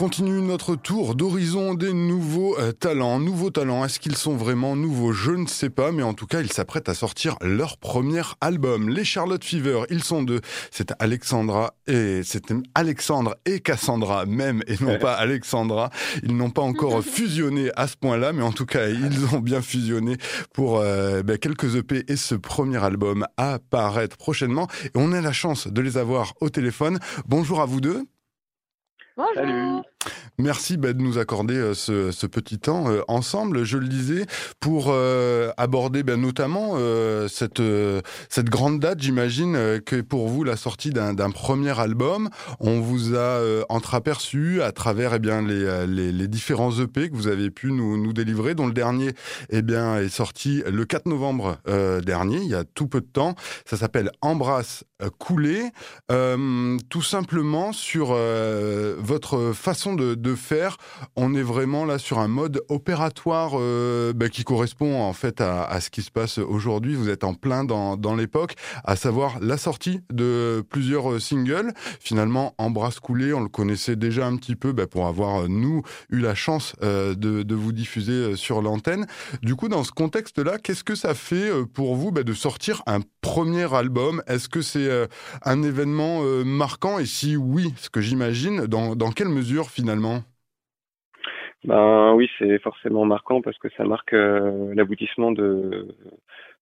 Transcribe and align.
continue 0.00 0.40
notre 0.40 0.76
tour 0.76 1.14
d'horizon 1.14 1.74
des 1.74 1.92
nouveaux 1.92 2.58
euh, 2.58 2.72
talents. 2.72 3.20
Nouveaux 3.20 3.50
talents, 3.50 3.84
est-ce 3.84 4.00
qu'ils 4.00 4.16
sont 4.16 4.34
vraiment 4.34 4.74
nouveaux? 4.74 5.12
Je 5.12 5.32
ne 5.32 5.46
sais 5.46 5.68
pas, 5.68 5.92
mais 5.92 6.02
en 6.02 6.14
tout 6.14 6.24
cas, 6.24 6.40
ils 6.40 6.50
s'apprêtent 6.50 6.88
à 6.88 6.94
sortir 6.94 7.36
leur 7.42 7.76
premier 7.76 8.22
album. 8.40 8.88
Les 8.88 9.04
Charlotte 9.04 9.44
Fever, 9.44 9.82
ils 9.90 10.02
sont 10.02 10.22
deux. 10.22 10.40
C'est 10.70 10.94
Alexandra 11.00 11.74
et 11.86 12.22
c'est 12.24 12.44
Alexandre 12.74 13.36
et 13.44 13.60
Cassandra 13.60 14.24
même, 14.24 14.62
et 14.68 14.82
non 14.82 14.98
pas 14.98 15.12
Alexandra. 15.12 15.90
Ils 16.22 16.34
n'ont 16.34 16.48
pas 16.48 16.62
encore 16.62 17.02
fusionné 17.04 17.70
à 17.76 17.86
ce 17.86 17.98
point-là, 17.98 18.32
mais 18.32 18.42
en 18.42 18.52
tout 18.52 18.64
cas, 18.64 18.88
ils 18.88 19.34
ont 19.34 19.40
bien 19.40 19.60
fusionné 19.60 20.16
pour 20.54 20.78
euh, 20.78 21.22
ben, 21.22 21.36
quelques 21.36 21.76
EP 21.76 22.04
et 22.08 22.16
ce 22.16 22.34
premier 22.36 22.82
album 22.82 23.26
à 23.36 23.58
paraître 23.58 24.16
prochainement. 24.16 24.66
Et 24.82 24.90
on 24.94 25.12
a 25.12 25.20
la 25.20 25.34
chance 25.34 25.68
de 25.68 25.80
les 25.82 25.98
avoir 25.98 26.32
au 26.40 26.48
téléphone. 26.48 26.98
Bonjour 27.26 27.60
à 27.60 27.66
vous 27.66 27.82
deux. 27.82 28.06
Salut. 29.34 29.82
Merci 30.40 30.78
bah, 30.78 30.94
de 30.94 31.02
nous 31.02 31.18
accorder 31.18 31.56
euh, 31.56 31.74
ce, 31.74 32.26
petit 32.26 32.58
temps 32.58 32.90
euh, 32.90 33.02
ensemble, 33.08 33.64
je 33.64 33.76
le 33.76 33.88
disais, 33.88 34.24
pour 34.58 34.86
euh, 34.88 35.50
aborder 35.58 36.02
bah, 36.02 36.16
notamment 36.16 36.76
cette, 37.28 37.62
cette 38.28 38.48
grande 38.48 38.80
date, 38.80 39.00
j'imagine, 39.00 39.80
que 39.84 40.00
pour 40.00 40.28
vous 40.28 40.44
la 40.44 40.56
sortie 40.56 40.90
d'un 40.90 41.30
premier 41.30 41.78
album. 41.78 42.30
On 42.60 42.80
vous 42.80 43.14
a 43.14 43.40
entreaperçu 43.68 44.62
à 44.62 44.72
travers 44.72 45.14
eh 45.14 45.18
bien, 45.18 45.42
les, 45.42 45.86
les, 45.86 46.28
différents 46.28 46.78
EP 46.78 47.10
que 47.10 47.14
vous 47.14 47.26
avez 47.26 47.50
pu 47.50 47.72
nous, 47.72 47.96
nous 47.96 48.12
délivrer, 48.12 48.54
dont 48.54 48.66
le 48.66 48.72
dernier 48.72 49.12
eh 49.50 49.62
bien, 49.62 49.98
est 49.98 50.08
sorti 50.08 50.62
le 50.70 50.84
4 50.84 51.06
novembre 51.06 51.58
dernier, 52.04 52.38
il 52.38 52.48
y 52.48 52.54
a 52.54 52.64
tout 52.64 52.86
peu 52.86 53.00
de 53.00 53.06
temps. 53.06 53.34
Ça 53.64 53.76
s'appelle 53.76 54.10
Embrasse 54.22 54.84
couler, 55.18 55.70
tout 56.08 57.02
simplement 57.02 57.72
sur 57.72 58.14
votre 58.98 59.52
façon 59.52 59.89
de, 59.94 60.34
faire. 60.34 60.76
On 61.16 61.34
est 61.34 61.42
vraiment 61.42 61.84
là 61.84 61.98
sur 61.98 62.18
un 62.20 62.28
mode 62.28 62.62
opératoire 62.68 63.52
euh, 63.54 64.12
bah, 64.12 64.28
qui 64.28 64.44
correspond 64.44 65.02
en 65.02 65.12
fait 65.12 65.40
à, 65.40 65.80
ce 65.80 65.90
qui 65.90 66.02
se 66.02 66.10
passe 66.10 66.38
aujourd'hui. 66.38 66.94
Vous 66.94 67.08
êtes 67.08 67.24
en 67.24 67.34
plein 67.34 67.64
dans, 67.64 67.96
dans 67.96 68.14
l'époque, 68.14 68.54
à 68.84 68.94
savoir 68.96 69.40
la 69.40 69.56
sortie 69.56 70.00
de 70.12 70.64
plusieurs 70.70 71.12
euh, 71.12 71.18
singles. 71.18 71.72
Finalement, 71.98 72.54
Embrasse 72.58 73.00
couler, 73.00 73.32
on 73.32 73.40
le 73.40 73.48
connaissait 73.48 73.96
déjà 73.96 74.26
un 74.26 74.36
petit 74.36 74.54
peu 74.54 74.72
bah, 74.72 74.86
pour 74.86 75.06
avoir, 75.06 75.42
euh, 75.42 75.46
nous, 75.48 75.82
eu 76.10 76.20
la 76.20 76.34
chance 76.34 76.74
de, 76.80 77.14
de, 77.14 77.54
vous 77.54 77.72
diffuser 77.72 78.36
sur 78.36 78.62
l'antenne. 78.62 79.06
Du 79.42 79.56
coup, 79.56 79.68
dans 79.68 79.84
ce 79.84 79.92
contexte-là, 79.92 80.58
qu'est-ce 80.58 80.84
que 80.84 80.94
ça 80.94 81.14
fait 81.14 81.50
pour 81.74 81.96
vous 81.96 82.12
bah, 82.12 82.22
de 82.22 82.32
sortir 82.32 82.82
un 82.86 83.00
premier 83.20 83.72
album? 83.74 84.22
Est-ce 84.26 84.48
que 84.48 84.62
c'est 84.62 85.08
un 85.42 85.62
événement 85.62 86.22
marquant? 86.44 86.98
Et 86.98 87.06
si 87.06 87.36
oui, 87.36 87.74
ce 87.80 87.90
que 87.90 88.00
j'imagine, 88.00 88.66
dans, 88.66 88.96
dans 88.96 89.10
quelle 89.10 89.28
mesure 89.28 89.70
ben 91.64 92.14
oui, 92.14 92.30
c'est 92.38 92.58
forcément 92.60 93.04
marquant 93.04 93.42
parce 93.42 93.58
que 93.58 93.68
ça 93.76 93.84
marque 93.84 94.14
euh, 94.14 94.72
l'aboutissement 94.74 95.30
de, 95.30 95.88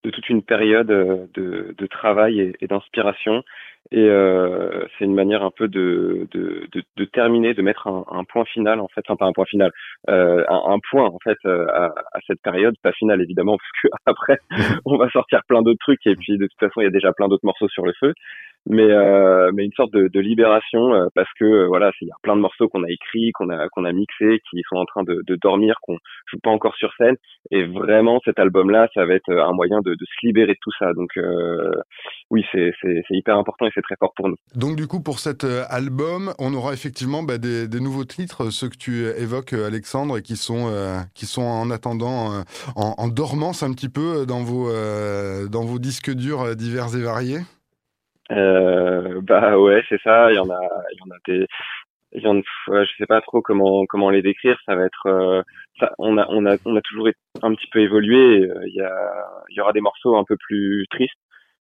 de 0.05 0.11
toute 0.11 0.28
une 0.28 0.42
période 0.42 0.91
euh, 0.91 1.27
de, 1.34 1.74
de 1.77 1.86
travail 1.86 2.52
et, 2.61 2.66
d'inspiration. 2.66 3.42
Et 3.91 4.00
euh, 4.00 4.86
c'est 4.98 5.05
une 5.05 5.14
manière 5.14 5.42
un 5.42 5.50
peu 5.50 5.66
de, 5.69 6.27
de, 6.33 6.69
de, 6.72 6.83
de 6.96 7.05
terminer, 7.06 7.55
de 7.55 7.62
mettre 7.62 7.86
un, 7.86 8.05
un, 8.11 8.24
point 8.24 8.44
final 8.44 8.80
en 8.80 8.89
fait, 8.89 9.00
enfin 9.08 9.16
pas 9.16 9.27
un 9.27 9.33
point 9.33 9.46
final, 9.46 9.70
euh, 10.11 10.44
un, 10.48 10.74
un, 10.74 10.78
point 10.91 11.06
en 11.06 11.19
fait 11.24 11.39
à, 11.46 11.86
à, 11.86 12.19
cette 12.27 12.42
période, 12.42 12.74
pas 12.83 12.92
final 12.92 13.22
évidemment 13.22 13.56
parce 13.56 13.83
que 13.83 13.89
après 14.05 14.39
on 14.84 14.98
va 14.98 15.08
sortir 15.11 15.41
plein 15.48 15.62
d'autres 15.62 15.78
trucs 15.80 16.06
et 16.06 16.16
puis 16.16 16.36
de 16.36 16.46
toute 16.46 16.58
façon 16.58 16.80
il 16.80 16.84
y 16.84 16.89
a 16.89 16.91
déjà 16.91 17.12
plein 17.12 17.28
d'autres 17.28 17.46
morceaux 17.46 17.69
sur 17.69 17.86
le 17.86 17.94
feu 17.98 18.12
mais 18.69 18.91
euh, 18.91 19.50
mais 19.55 19.64
une 19.64 19.72
sorte 19.72 19.92
de, 19.92 20.08
de 20.08 20.20
libération 20.20 20.94
euh, 20.94 21.06
parce 21.14 21.28
que 21.38 21.44
euh, 21.44 21.66
voilà 21.66 21.91
il 22.02 22.08
y 22.08 22.11
a 22.11 22.16
plein 22.22 22.36
de 22.36 22.42
morceaux 22.42 22.69
qu'on 22.69 22.84
a 22.84 22.91
écrits 22.91 23.33
qu'on 23.33 23.48
a 23.48 23.68
qu'on 23.70 23.84
a 23.84 23.92
mixés 23.92 24.40
qui 24.51 24.62
sont 24.68 24.77
en 24.77 24.84
train 24.84 25.02
de, 25.05 25.23
de 25.27 25.36
dormir 25.36 25.77
qu'on 25.83 25.96
joue 26.30 26.39
pas 26.42 26.51
encore 26.51 26.77
sur 26.77 26.92
scène. 26.98 27.17
Et 27.51 27.64
vraiment 27.64 28.20
cet 28.24 28.39
album 28.39 28.70
là 28.70 28.89
ça 28.92 29.07
va 29.07 29.14
être 29.14 29.33
un 29.33 29.52
moyen 29.52 29.80
de, 29.80 29.92
de 29.92 30.05
se 30.05 30.27
libérer 30.27 30.52
de 30.52 30.58
tout 30.61 30.70
ça. 30.78 30.92
Donc 30.92 31.08
euh, 31.17 31.73
oui 32.30 32.45
c'est 32.52 32.73
c'est 32.83 33.02
hyper 33.11 33.39
important 33.39 33.67
et 33.67 33.70
c'est 33.74 33.83
très 33.83 33.96
fort 33.98 34.12
pour 34.14 34.28
nous. 34.28 34.36
Donc 34.55 34.77
du 34.77 34.86
coup 34.86 35.02
pour 35.02 35.18
cet 35.18 35.45
album 35.70 36.33
on 36.39 36.52
aura 36.52 36.74
effectivement 36.74 37.23
bah, 37.23 37.39
des, 37.39 37.68
des, 37.68 37.80
nouveaux 37.80 38.05
titres 38.05 38.51
ceux 38.51 38.68
que 38.68 38.77
tu 38.77 39.07
évoques 39.07 39.55
Alexandre 39.55 40.18
et 40.18 40.23
qui 40.23 40.36
sont 40.36 40.70
qui 41.14 41.24
sont 41.24 41.42
en 41.42 41.70
attendant 41.70 42.42
en, 42.77 42.95
en, 42.98 43.08
dormance 43.08 43.62
un 43.62 43.73
petit 43.73 43.89
peu 43.89 44.27
dans 44.27 44.42
vos 44.42 44.68
dans 45.48 45.64
vos 45.64 45.78
disques 45.78 46.14
durs 46.14 46.55
divers 46.55 46.95
et 46.95 47.02
variés 47.02 47.40
euh, 48.33 49.20
bah 49.22 49.58
ouais, 49.58 49.83
c'est 49.89 50.00
ça. 50.02 50.30
Il 50.30 50.36
y 50.36 50.39
en 50.39 50.50
a, 50.50 50.61
il 50.92 50.98
y 50.98 51.02
en 51.02 51.14
a 51.14 51.18
des. 51.27 51.46
Il 52.12 52.22
y 52.22 52.27
en, 52.27 52.40
je 52.40 52.90
sais 52.96 53.06
pas 53.06 53.20
trop 53.20 53.42
comment 53.42 53.84
comment 53.86 54.11
les 54.11 54.22
décrire. 54.22 54.58
Ça 54.64 54.74
va 54.74 54.84
être, 54.84 55.06
euh, 55.06 55.42
ça, 55.78 55.92
on 55.98 56.16
a 56.18 56.27
on 56.30 56.46
a 56.46 56.56
on 56.64 56.77
a 56.77 56.80
toujours 56.83 57.08
un 57.42 57.55
petit 57.55 57.66
peu 57.70 57.80
évolué. 57.80 58.48
Euh, 58.48 58.62
il 58.66 58.74
y 58.74 58.80
a 58.80 58.92
il 59.50 59.56
y 59.56 59.61
aura 59.61 59.72
des 59.72 59.80
morceaux 59.80 60.16
un 60.16 60.24
peu 60.24 60.36
plus 60.36 60.86
tristes. 60.90 61.12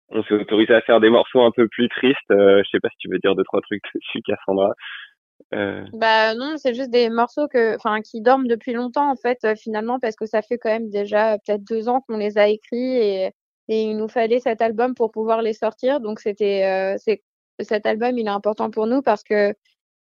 On 0.09 0.23
s'est 0.23 0.35
autorisé 0.35 0.73
à 0.73 0.81
faire 0.81 0.99
des 0.99 1.09
morceaux 1.09 1.41
un 1.41 1.51
peu 1.51 1.67
plus 1.67 1.89
tristes. 1.89 2.31
Euh, 2.31 2.61
je 2.63 2.69
sais 2.69 2.79
pas 2.79 2.89
si 2.89 2.97
tu 2.99 3.09
veux 3.09 3.19
dire 3.19 3.35
deux 3.35 3.43
trois 3.43 3.61
trucs 3.61 3.83
dessus, 3.95 4.21
Cassandra. 4.21 4.73
Euh... 5.53 5.85
Bah 5.93 6.33
non, 6.35 6.55
c'est 6.57 6.73
juste 6.73 6.91
des 6.91 7.09
morceaux 7.09 7.47
que, 7.47 7.75
enfin, 7.75 8.01
qui 8.01 8.21
dorment 8.21 8.47
depuis 8.47 8.73
longtemps 8.73 9.09
en 9.11 9.15
fait, 9.15 9.39
finalement, 9.57 9.99
parce 9.99 10.15
que 10.15 10.25
ça 10.25 10.41
fait 10.41 10.57
quand 10.57 10.69
même 10.69 10.89
déjà 10.89 11.37
peut-être 11.45 11.63
deux 11.63 11.89
ans 11.89 12.01
qu'on 12.01 12.17
les 12.17 12.37
a 12.37 12.47
écrits 12.47 12.97
et 12.97 13.31
et 13.67 13.83
il 13.83 13.97
nous 13.97 14.07
fallait 14.07 14.39
cet 14.39 14.61
album 14.61 14.95
pour 14.95 15.11
pouvoir 15.11 15.41
les 15.41 15.53
sortir. 15.53 15.99
Donc 15.99 16.19
c'était 16.19 16.63
euh, 16.65 17.15
cet 17.59 17.85
album 17.85 18.17
il 18.17 18.27
est 18.27 18.29
important 18.29 18.69
pour 18.69 18.87
nous 18.87 19.01
parce 19.01 19.23
que 19.23 19.53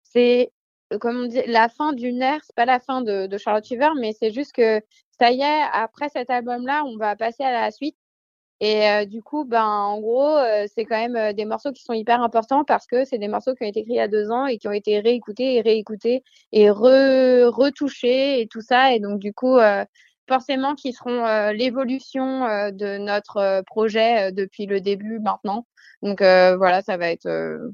c'est 0.04 0.52
comme 1.00 1.22
on 1.22 1.26
dit 1.28 1.42
la 1.48 1.70
fin 1.70 1.94
d'une 1.94 2.22
ère, 2.22 2.42
c'est 2.44 2.56
pas 2.56 2.66
la 2.66 2.80
fin 2.80 3.02
de, 3.02 3.38
Charlotte 3.38 3.66
Fever, 3.66 3.90
mais 4.00 4.14
c'est 4.14 4.32
juste 4.32 4.54
que 4.54 4.82
ça 5.18 5.32
y 5.32 5.42
est, 5.42 5.62
après 5.72 6.10
cet 6.10 6.30
album-là, 6.30 6.84
on 6.86 6.98
va 6.98 7.16
passer 7.16 7.44
à 7.44 7.52
la 7.52 7.72
suite. 7.72 7.96
Et 8.60 8.88
euh, 8.90 9.06
du 9.06 9.24
coup, 9.24 9.44
ben 9.46 9.66
en 9.66 10.00
gros, 10.00 10.38
euh, 10.38 10.68
c'est 10.74 10.86
quand 10.86 11.08
même 11.08 11.34
des 11.34 11.46
morceaux 11.46 11.72
qui 11.72 11.82
sont 11.84 11.94
hyper 11.94 12.22
importants 12.22 12.64
parce 12.64 12.86
que 12.86 13.06
c'est 13.06 13.18
des 13.18 13.28
morceaux 13.28 13.56
qui 13.56 13.64
ont 13.64 13.68
été 13.68 13.80
écrits 13.80 13.94
il 13.94 13.98
y 13.98 14.00
a 14.00 14.08
deux 14.08 14.30
ans 14.32 14.46
et 14.46 14.58
qui 14.60 14.68
ont 14.68 14.72
été 14.72 15.00
réécoutés 15.00 15.56
et 15.56 15.62
réécoutés 15.62 16.24
et 16.52 16.70
re 16.70 17.50
retouchés 17.50 18.42
et 18.42 18.48
tout 18.48 18.62
ça. 18.62 18.94
Et 18.94 19.00
donc 19.00 19.20
du 19.20 19.34
coup, 19.34 19.58
forcément 20.28 20.76
qui 20.76 20.94
seront 20.94 21.26
euh, 21.26 21.52
l'évolution 21.52 22.46
euh, 22.46 22.72
de 22.72 22.98
notre 22.98 23.38
euh, 23.38 23.62
projet 23.66 24.32
depuis 24.32 24.66
le 24.66 24.80
début 24.80 25.20
maintenant. 25.20 25.66
Donc 26.02 26.22
voilà, 26.22 26.82
ça 26.82 26.98
va 26.98 27.12
être 27.12 27.30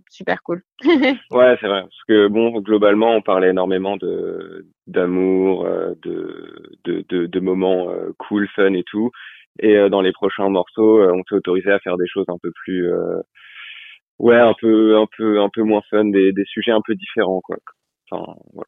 super 0.09 0.43
cool. 0.43 0.61
ouais, 0.83 1.57
c'est 1.61 1.67
vrai. 1.67 1.81
Parce 1.81 2.03
que 2.09 2.27
bon, 2.27 2.59
globalement, 2.59 3.15
on 3.15 3.21
parlait 3.21 3.51
énormément 3.51 3.95
de 3.95 4.67
d'amour, 4.85 5.63
de, 6.03 6.77
de, 6.83 7.05
de, 7.07 7.25
de 7.25 7.39
moments 7.39 7.87
cool, 8.17 8.49
fun 8.53 8.73
et 8.73 8.83
tout. 8.83 9.11
Et 9.59 9.77
dans 9.89 10.01
les 10.01 10.11
prochains 10.11 10.49
morceaux, 10.49 11.01
on 11.09 11.23
s'est 11.23 11.35
autorisé 11.35 11.71
à 11.71 11.79
faire 11.79 11.95
des 11.95 12.07
choses 12.07 12.25
un 12.27 12.37
peu 12.43 12.51
plus, 12.65 12.91
ouais, 14.19 14.39
un 14.39 14.53
peu, 14.59 14.97
un 14.97 15.07
peu, 15.17 15.39
un 15.39 15.49
peu 15.49 15.63
moins 15.63 15.81
fun, 15.89 16.03
des, 16.03 16.33
des 16.33 16.45
sujets 16.47 16.71
un 16.71 16.81
peu 16.85 16.95
différents, 16.95 17.39
quoi. 17.39 17.55
Enfin, 18.11 18.33
voilà. 18.51 18.67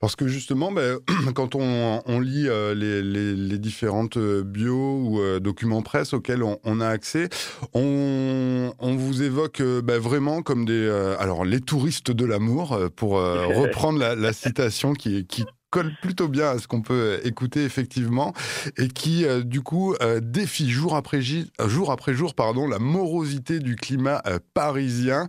Parce 0.00 0.16
que 0.16 0.26
justement, 0.26 0.72
ben, 0.72 0.98
quand 1.34 1.54
on, 1.54 2.02
on 2.06 2.20
lit 2.20 2.48
euh, 2.48 2.74
les, 2.74 3.02
les, 3.02 3.34
les, 3.34 3.58
différentes 3.58 4.16
euh, 4.16 4.42
bios 4.42 4.98
ou 5.04 5.20
euh, 5.20 5.40
documents 5.40 5.82
presse 5.82 6.14
auxquels 6.14 6.42
on, 6.42 6.58
on 6.64 6.80
a 6.80 6.88
accès, 6.88 7.28
on, 7.74 8.72
on 8.78 8.96
vous 8.96 9.22
évoque 9.22 9.62
ben, 9.62 10.00
vraiment 10.00 10.40
comme 10.42 10.64
des, 10.64 10.88
alors 11.18 11.44
les 11.44 11.60
touristes 11.60 12.10
de 12.10 12.24
l'amour, 12.24 12.78
pour 12.96 13.12
reprendre 13.20 13.98
la, 13.98 14.14
la, 14.14 14.32
citation 14.32 14.94
qui, 14.94 15.26
qui 15.26 15.44
colle 15.70 15.92
plutôt 16.02 16.28
bien 16.28 16.50
à 16.50 16.58
ce 16.58 16.66
qu'on 16.66 16.82
peut 16.82 17.20
écouter 17.24 17.64
effectivement 17.64 18.32
et 18.76 18.88
qui 18.88 19.24
euh, 19.24 19.42
du 19.42 19.60
coup 19.62 19.94
euh, 20.02 20.20
défie 20.20 20.68
jour 20.68 20.96
après 20.96 21.20
jour 21.20 21.92
après 21.92 22.12
jour 22.12 22.34
pardon 22.34 22.66
la 22.66 22.78
morosité 22.78 23.60
du 23.60 23.76
climat 23.76 24.20
euh, 24.26 24.38
parisien. 24.54 25.28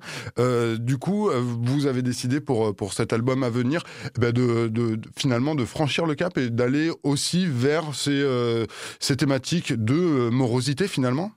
du 0.79 0.97
coup, 0.97 1.29
vous 1.31 1.85
avez 1.85 2.01
décidé 2.01 2.41
pour 2.41 2.75
pour 2.75 2.93
cet 2.93 3.13
album 3.13 3.43
à 3.43 3.49
venir 3.49 3.81
eh 4.15 4.19
ben, 4.19 4.31
de, 4.31 4.67
de, 4.67 4.99
finalement 5.17 5.55
de 5.55 5.65
franchir 5.65 6.05
le 6.05 6.15
cap 6.15 6.37
et 6.37 6.49
d'aller 6.49 6.89
aussi 7.03 7.45
vers 7.47 7.93
ces 7.93 8.21
ces 8.99 9.15
thématiques 9.17 9.73
de 9.73 10.29
morosité 10.29 10.87
finalement? 10.87 11.31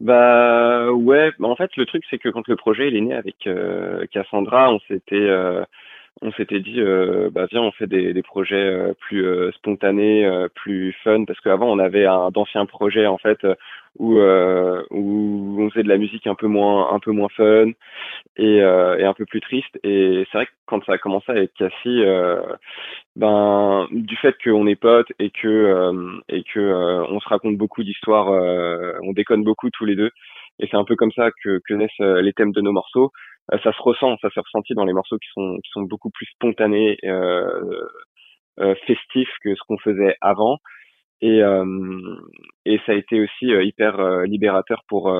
Bah 0.00 0.92
ouais, 0.92 1.32
en 1.42 1.56
fait 1.56 1.70
le 1.76 1.86
truc 1.86 2.04
c'est 2.10 2.18
que 2.18 2.28
quand 2.28 2.46
le 2.46 2.56
projet 2.56 2.88
il 2.88 2.96
est 2.96 3.00
né 3.00 3.14
avec 3.14 3.48
Cassandra, 4.12 4.72
on 4.72 4.80
s'était 4.80 5.28
on 6.20 6.32
s'était 6.32 6.60
dit 6.60 6.80
euh, 6.80 7.30
bah 7.32 7.46
viens 7.50 7.62
on 7.62 7.72
fait 7.72 7.86
des, 7.86 8.12
des 8.12 8.22
projets 8.22 8.56
euh, 8.56 8.92
plus 9.00 9.24
euh, 9.24 9.52
spontanés 9.52 10.26
euh, 10.26 10.48
plus 10.54 10.92
fun 11.04 11.24
parce 11.24 11.40
qu'avant 11.40 11.70
on 11.70 11.78
avait 11.78 12.06
un 12.06 12.30
d'anciens 12.30 12.66
projets 12.66 13.06
en 13.06 13.18
fait 13.18 13.38
où 13.98 14.18
où 14.18 15.56
on 15.60 15.70
faisait 15.70 15.82
de 15.82 15.88
la 15.88 15.98
musique 15.98 16.26
un 16.26 16.34
peu 16.34 16.46
moins 16.46 16.92
un 16.92 16.98
peu 17.00 17.10
moins 17.10 17.28
fun 17.36 17.70
et, 18.36 18.56
et 18.58 19.04
un 19.04 19.14
peu 19.14 19.24
plus 19.26 19.40
triste. 19.40 19.76
Et 19.82 20.24
c'est 20.30 20.38
vrai 20.38 20.46
que 20.46 20.52
quand 20.66 20.84
ça 20.84 20.92
a 20.92 20.98
commencé 20.98 21.32
avec 21.32 21.52
Cassie 21.54 22.02
ben 23.16 23.88
du 23.90 24.16
fait 24.16 24.36
qu'on 24.42 24.68
est 24.68 24.76
potes 24.76 25.10
et 25.18 25.30
que 25.30 26.20
et 26.28 26.44
que 26.44 26.60
on 27.10 27.18
se 27.18 27.28
raconte 27.28 27.56
beaucoup 27.56 27.82
d'histoires 27.82 28.28
on 29.02 29.12
déconne 29.12 29.42
beaucoup 29.42 29.70
tous 29.70 29.84
les 29.84 29.96
deux 29.96 30.10
et 30.60 30.68
c'est 30.70 30.76
un 30.76 30.84
peu 30.84 30.94
comme 30.94 31.12
ça 31.12 31.30
que, 31.42 31.60
que 31.68 31.74
naissent 31.74 32.22
les 32.22 32.32
thèmes 32.32 32.52
de 32.52 32.60
nos 32.60 32.72
morceaux 32.72 33.10
ça 33.50 33.72
se 33.72 33.82
ressent, 33.82 34.16
ça 34.20 34.30
s'est 34.30 34.40
ressenti 34.40 34.74
dans 34.74 34.84
les 34.84 34.92
morceaux 34.92 35.18
qui 35.18 35.28
sont 35.32 35.56
qui 35.64 35.70
sont 35.70 35.82
beaucoup 35.82 36.10
plus 36.10 36.26
spontanés, 36.26 36.98
festifs 38.86 39.32
que 39.42 39.54
ce 39.54 39.60
qu'on 39.66 39.78
faisait 39.78 40.16
avant. 40.20 40.58
Et 41.20 41.40
et 42.66 42.80
ça 42.86 42.92
a 42.92 42.94
été 42.94 43.20
aussi 43.20 43.46
hyper 43.46 44.22
libérateur 44.24 44.82
pour 44.88 45.12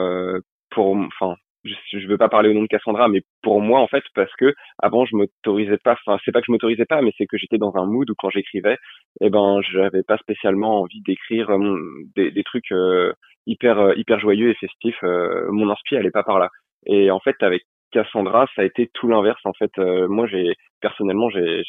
pour 0.70 0.96
enfin 0.96 1.36
je, 1.64 1.98
je 1.98 2.06
veux 2.06 2.18
pas 2.18 2.28
parler 2.28 2.50
au 2.50 2.54
nom 2.54 2.62
de 2.62 2.66
Cassandra, 2.66 3.08
mais 3.08 3.22
pour 3.42 3.60
moi 3.60 3.80
en 3.80 3.88
fait, 3.88 4.02
parce 4.14 4.34
que 4.36 4.54
avant 4.78 5.04
je 5.04 5.16
m'autorisais 5.16 5.78
pas, 5.78 5.96
enfin 6.04 6.18
c'est 6.24 6.32
pas 6.32 6.40
que 6.40 6.46
je 6.46 6.52
m'autorisais 6.52 6.84
pas, 6.86 7.02
mais 7.02 7.12
c'est 7.18 7.26
que 7.26 7.36
j'étais 7.38 7.58
dans 7.58 7.76
un 7.76 7.86
mood 7.86 8.08
où 8.10 8.14
quand 8.16 8.30
j'écrivais, 8.30 8.76
eh 9.20 9.30
ben 9.30 9.60
j'avais 9.72 10.02
pas 10.02 10.18
spécialement 10.18 10.80
envie 10.82 11.02
d'écrire 11.02 11.50
euh, 11.50 11.78
des, 12.16 12.30
des, 12.30 12.44
trucs 12.44 12.72
euh, 12.72 13.12
hyper 13.46 13.78
euh, 13.78 13.94
hyper 13.96 14.18
joyeux 14.20 14.50
et 14.50 14.54
festifs. 14.54 15.02
mon 15.02 15.70
inspiration 15.70 15.98
elle 15.98 16.06
est 16.06 16.10
pas 16.10 16.22
par 16.24 16.38
là. 16.38 16.48
Et 16.86 17.10
en 17.10 17.20
fait 17.20 17.36
avec 17.42 17.62
Cassandra, 17.90 18.46
ça 18.54 18.62
a 18.62 18.64
été 18.64 18.90
tout 18.94 19.08
l'inverse. 19.08 19.40
En 19.44 19.52
fait, 19.52 19.76
moi 19.78 20.26
j'ai 20.26 20.54
personnellement 20.80 21.30
j'ai 21.30 21.62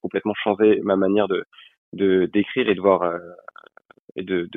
complètement 0.00 0.34
changé 0.34 0.80
ma 0.82 0.96
manière 0.96 1.26
de 1.28 2.26
d'écrire 2.26 2.68
et 2.68 2.74
de 2.74 2.80
voir 2.80 3.18
et 4.16 4.22
de, 4.22 4.48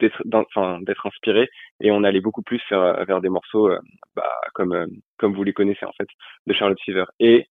d'être 0.00 0.22
enfin 0.34 0.80
d'être 0.82 1.06
inspiré. 1.06 1.48
Et 1.80 1.90
on 1.90 2.04
allait 2.04 2.20
beaucoup 2.20 2.42
plus 2.42 2.60
vers, 2.70 3.04
vers 3.04 3.20
des 3.20 3.28
morceaux 3.28 3.68
euh, 3.68 3.78
bah, 4.16 4.30
comme 4.54 4.72
euh, 4.74 4.86
comme 5.18 5.34
vous 5.34 5.44
les 5.44 5.52
connaissez 5.52 5.86
en 5.86 5.92
fait 5.92 6.08
de 6.46 6.52
Charlotte 6.52 6.78
Seaver 6.84 7.04
et 7.20 7.48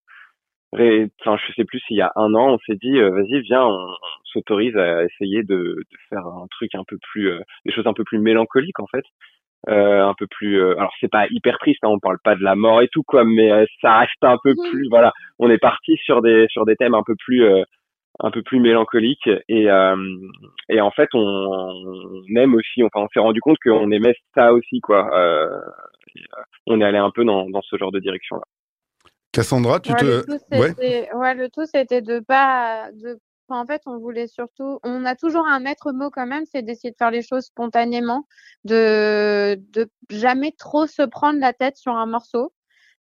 enfin 0.73 1.37
je 1.37 1.53
sais 1.53 1.65
plus 1.65 1.79
s'il 1.81 1.97
y 1.97 2.01
a 2.01 2.11
un 2.15 2.33
an 2.33 2.53
on 2.53 2.57
s'est 2.59 2.77
dit 2.77 2.97
euh, 2.97 3.09
vas-y 3.09 3.41
viens 3.41 3.65
on, 3.65 3.87
s'autorise 4.23 4.77
à 4.77 5.03
essayer 5.03 5.43
de, 5.43 5.55
de, 5.57 5.97
faire 6.07 6.25
un 6.25 6.47
truc 6.51 6.73
un 6.75 6.85
peu 6.87 6.97
plus 7.11 7.29
des 7.65 7.73
choses 7.73 7.85
un 7.85 7.93
peu 7.93 8.05
plus 8.05 8.19
mélancoliques 8.19 8.79
en 8.79 8.87
fait 8.87 9.03
un 9.67 10.13
peu 10.17 10.27
plus 10.27 10.61
alors 10.61 10.91
c'est 10.99 11.11
pas 11.11 11.27
hyper 11.29 11.57
triste 11.59 11.79
hein, 11.83 11.89
on 11.89 11.99
parle 11.99 12.17
pas 12.23 12.35
de 12.35 12.43
la 12.43 12.55
mort 12.55 12.81
et 12.81 12.87
tout 12.87 13.03
quoi 13.03 13.23
mais 13.23 13.65
ça 13.81 13.99
reste 13.99 14.23
un 14.23 14.37
peu 14.43 14.53
plus 14.71 14.87
voilà 14.89 15.13
on 15.39 15.49
est 15.49 15.59
parti 15.59 15.97
sur 15.97 16.21
des 16.21 16.47
sur 16.49 16.65
des 16.65 16.75
thèmes 16.75 16.95
un 16.95 17.03
peu 17.03 17.15
plus 17.15 17.45
un 18.19 18.31
peu 18.31 18.41
plus 18.43 18.59
mélancolique 18.59 19.29
et 19.47 19.69
euh, 19.69 19.95
et 20.69 20.81
en 20.81 20.91
fait 20.91 21.09
on, 21.13 21.19
on 21.19 22.35
aime 22.35 22.55
aussi 22.55 22.83
enfin 22.83 23.05
on 23.05 23.07
s'est 23.13 23.19
rendu 23.19 23.39
compte 23.41 23.57
qu'on 23.63 23.91
aimait 23.91 24.15
ça 24.35 24.53
aussi 24.53 24.79
quoi 24.79 25.09
euh, 25.17 25.59
on 26.67 26.81
est 26.81 26.83
allé 26.83 26.97
un 26.97 27.11
peu 27.11 27.23
dans, 27.23 27.49
dans 27.49 27.61
ce 27.61 27.77
genre 27.77 27.91
de 27.91 27.99
direction 27.99 28.35
là 28.35 28.43
Cassandra 29.31 29.79
tu 29.79 29.93
te 29.93 30.03
le 30.03 30.23
tout, 30.25 30.57
ouais. 30.57 31.07
ouais. 31.13 31.33
le 31.35 31.49
tout 31.49 31.65
c'était 31.65 32.01
de 32.01 32.19
pas 32.19 32.91
de 32.91 33.17
en 33.51 33.65
fait, 33.65 33.81
on 33.85 33.97
voulait 33.97 34.27
surtout, 34.27 34.79
on 34.83 35.05
a 35.05 35.15
toujours 35.15 35.47
un 35.47 35.59
maître 35.59 35.91
mot 35.91 36.09
quand 36.09 36.25
même, 36.25 36.45
c'est 36.51 36.61
d'essayer 36.61 36.91
de 36.91 36.97
faire 36.97 37.11
les 37.11 37.21
choses 37.21 37.45
spontanément, 37.45 38.27
de 38.65 39.59
de 39.71 39.89
jamais 40.09 40.51
trop 40.51 40.87
se 40.87 41.03
prendre 41.03 41.39
la 41.39 41.53
tête 41.53 41.77
sur 41.77 41.95
un 41.95 42.05
morceau. 42.05 42.53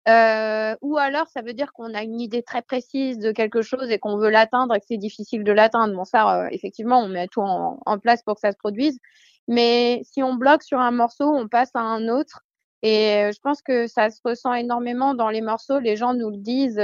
Euh, 0.09 0.75
ou 0.81 0.97
alors, 0.97 1.29
ça 1.29 1.43
veut 1.43 1.53
dire 1.53 1.73
qu'on 1.73 1.93
a 1.95 2.03
une 2.03 2.21
idée 2.21 2.43
très 2.43 2.63
précise 2.63 3.19
de 3.19 3.31
quelque 3.31 3.61
chose 3.63 3.91
et 3.91 3.99
qu'on 3.99 4.17
veut 4.17 4.31
l'atteindre 4.31 4.75
et 4.75 4.81
que 4.81 4.87
c'est 4.89 4.97
difficile 4.97 5.45
de 5.45 5.53
l'atteindre. 5.53 5.95
Bon, 5.95 6.05
ça, 6.05 6.45
euh, 6.45 6.49
effectivement, 6.51 7.01
on 7.01 7.09
met 7.09 7.29
tout 7.29 7.43
en, 7.43 7.79
en, 7.85 7.99
place 7.99 8.23
pour 8.23 8.35
que 8.37 8.41
ça 8.41 8.53
se 8.53 8.57
produise. 8.57 8.99
Mais 9.49 10.01
si 10.05 10.23
on 10.23 10.35
bloque 10.35 10.63
sur 10.63 10.79
un 10.81 10.93
morceau, 10.93 11.27
on 11.27 11.49
passe 11.49 11.71
à 11.75 11.81
un 11.81 12.09
autre. 12.09 12.43
Et 12.83 13.25
euh, 13.25 13.33
je 13.33 13.41
pense 13.41 13.61
que 13.63 13.87
ça 13.87 14.11
se 14.11 14.21
ressent 14.25 14.55
énormément 14.55 15.15
dans 15.15 15.29
les 15.29 15.43
morceaux. 15.43 15.79
Les 15.79 15.97
gens 15.97 16.15
nous 16.15 16.31
le 16.31 16.39
disent. 16.39 16.81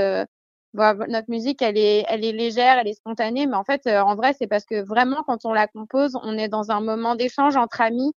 Euh, 0.74 0.94
bah, 0.94 1.06
notre 1.08 1.30
musique, 1.30 1.62
elle 1.62 1.78
est, 1.78 2.04
elle 2.08 2.24
est 2.24 2.32
légère, 2.32 2.78
elle 2.78 2.88
est 2.88 2.94
spontanée, 2.94 3.46
mais 3.46 3.56
en 3.56 3.64
fait, 3.64 3.86
en 3.86 4.14
vrai, 4.16 4.34
c'est 4.38 4.46
parce 4.46 4.64
que 4.64 4.82
vraiment, 4.82 5.22
quand 5.26 5.44
on 5.44 5.52
la 5.52 5.66
compose, 5.68 6.18
on 6.22 6.36
est 6.38 6.48
dans 6.48 6.70
un 6.70 6.80
moment 6.80 7.14
d'échange 7.14 7.56
entre 7.56 7.80
amis 7.80 8.12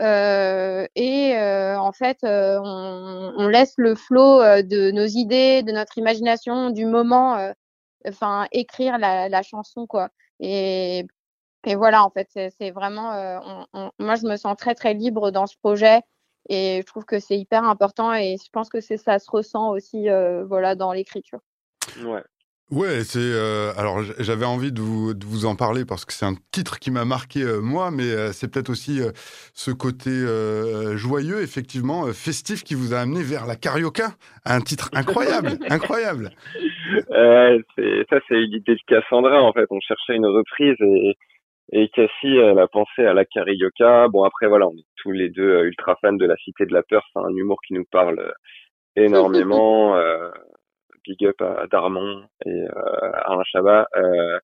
euh, 0.00 0.86
et 0.96 1.36
euh, 1.36 1.78
en 1.78 1.92
fait, 1.92 2.18
euh, 2.24 2.58
on, 2.62 3.34
on, 3.36 3.48
laisse 3.48 3.74
le 3.76 3.94
flot 3.94 4.40
de 4.62 4.90
nos 4.90 5.06
idées, 5.06 5.62
de 5.62 5.72
notre 5.72 5.98
imagination, 5.98 6.70
du 6.70 6.86
moment, 6.86 7.52
enfin 8.08 8.46
écrire 8.52 8.98
la, 8.98 9.28
la, 9.28 9.42
chanson 9.42 9.86
quoi. 9.86 10.08
Et, 10.40 11.06
et 11.66 11.74
voilà, 11.76 12.04
en 12.04 12.10
fait, 12.10 12.28
c'est 12.58 12.70
vraiment, 12.72 13.12
on, 13.74 13.90
moi 13.98 14.16
je 14.16 14.26
me 14.26 14.36
sens 14.36 14.56
très 14.56 14.74
très 14.74 14.94
libre 14.94 15.30
dans 15.30 15.46
ce 15.46 15.56
projet 15.58 16.00
et 16.48 16.80
je 16.82 16.86
trouve 16.86 17.04
que 17.04 17.20
c'est 17.20 17.38
hyper 17.38 17.64
important 17.64 18.14
et 18.14 18.36
je 18.42 18.50
pense 18.52 18.68
que 18.68 18.80
c'est 18.80 18.96
ça 18.98 19.18
se 19.18 19.30
ressent 19.30 19.70
aussi, 19.70 20.08
voilà, 20.46 20.74
dans 20.74 20.92
l'écriture. 20.92 21.40
Ouais. 22.04 22.22
Ouais, 22.72 23.04
c'est 23.04 23.18
euh, 23.20 23.70
alors 23.76 24.02
j'avais 24.18 24.46
envie 24.46 24.72
de 24.72 24.80
vous, 24.80 25.12
de 25.12 25.26
vous 25.26 25.44
en 25.44 25.56
parler 25.56 25.84
parce 25.86 26.06
que 26.06 26.12
c'est 26.14 26.24
un 26.24 26.36
titre 26.52 26.78
qui 26.78 26.90
m'a 26.90 27.04
marqué 27.04 27.42
euh, 27.42 27.60
moi, 27.60 27.90
mais 27.90 28.10
euh, 28.10 28.32
c'est 28.32 28.50
peut-être 28.50 28.70
aussi 28.70 29.00
ce 29.52 29.70
côté 29.70 30.10
joyeux, 30.96 31.42
effectivement, 31.42 32.06
festif 32.14 32.64
qui 32.64 32.74
vous 32.74 32.94
a 32.94 33.00
amené 33.00 33.22
vers 33.22 33.46
la 33.46 33.56
carioca, 33.56 34.12
un 34.46 34.60
titre 34.62 34.88
incroyable, 34.94 35.58
incroyable. 35.68 36.30
c'est, 37.76 38.06
ça, 38.08 38.20
c'est 38.26 38.40
une 38.42 38.54
idée 38.54 38.74
de 38.74 38.80
Cassandra 38.86 39.42
en 39.42 39.52
fait. 39.52 39.66
On 39.68 39.80
cherchait 39.80 40.16
une 40.16 40.26
reprise 40.26 40.76
et 40.80 41.14
et 41.74 41.88
Cassie, 41.88 42.36
elle 42.36 42.58
a 42.58 42.68
pensé 42.68 43.04
à 43.04 43.12
la 43.12 43.26
carioca. 43.26 44.08
Bon 44.08 44.24
après 44.24 44.46
voilà, 44.46 44.66
on 44.66 44.72
est 44.72 44.86
tous 44.96 45.12
les 45.12 45.28
deux 45.28 45.62
ultra 45.64 45.96
fans 46.00 46.12
de 46.14 46.26
la 46.26 46.36
Cité 46.36 46.64
de 46.64 46.72
la 46.72 46.82
peur. 46.82 47.02
C'est 47.12 47.20
un 47.20 47.34
humour 47.36 47.58
qui 47.66 47.74
nous 47.74 47.84
parle 47.90 48.32
énormément 48.96 49.94
big 51.06 51.24
up 51.26 51.40
à 51.40 51.66
Darmon 51.70 52.24
et 52.46 52.50
euh, 52.50 53.12
à 53.12 53.32
Alain 53.32 53.42
Chabat. 53.44 53.88
Euh, 53.96 54.38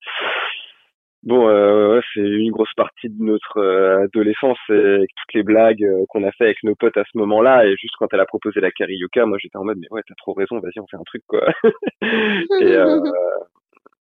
bon, 1.23 1.49
euh, 1.49 2.01
c'est 2.13 2.21
une 2.21 2.51
grosse 2.51 2.73
partie 2.77 3.09
de 3.09 3.23
notre 3.23 3.61
adolescence 4.05 4.59
et 4.71 5.05
toutes 5.17 5.35
les 5.35 5.43
blagues 5.43 5.87
qu'on 6.09 6.25
a 6.25 6.33
fait 6.33 6.45
avec 6.45 6.63
nos 6.65 6.75
potes 6.75 6.97
à 6.97 7.05
ce 7.05 7.19
moment-là. 7.19 7.67
Et 7.67 7.77
juste 7.77 7.95
quand 7.99 8.09
elle 8.13 8.21
a 8.21 8.27
proposé 8.27 8.61
la 8.61 8.71
carioca, 8.71 9.27
moi 9.27 9.39
j'étais 9.41 9.59
en 9.59 9.65
mode 9.65 9.79
mais 9.79 9.89
ouais 9.91 10.03
t'as 10.07 10.15
trop 10.17 10.33
raison, 10.33 10.61
vas-y 10.61 10.81
on 10.81 10.87
fait 10.87 10.97
un 10.97 11.05
truc 11.05 11.23
quoi. 11.27 11.47
et, 12.03 12.75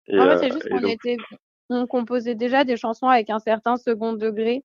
et 0.08 0.18
en 0.18 0.30
fait, 0.30 0.38
c'est 0.38 0.52
juste 0.52 0.68
qu'on 0.68 0.86
était, 0.86 1.16
on 1.70 1.86
composait 1.86 2.34
déjà 2.34 2.64
des 2.64 2.76
chansons 2.76 3.08
avec 3.08 3.30
un 3.30 3.38
certain 3.38 3.76
second 3.76 4.12
degré. 4.12 4.64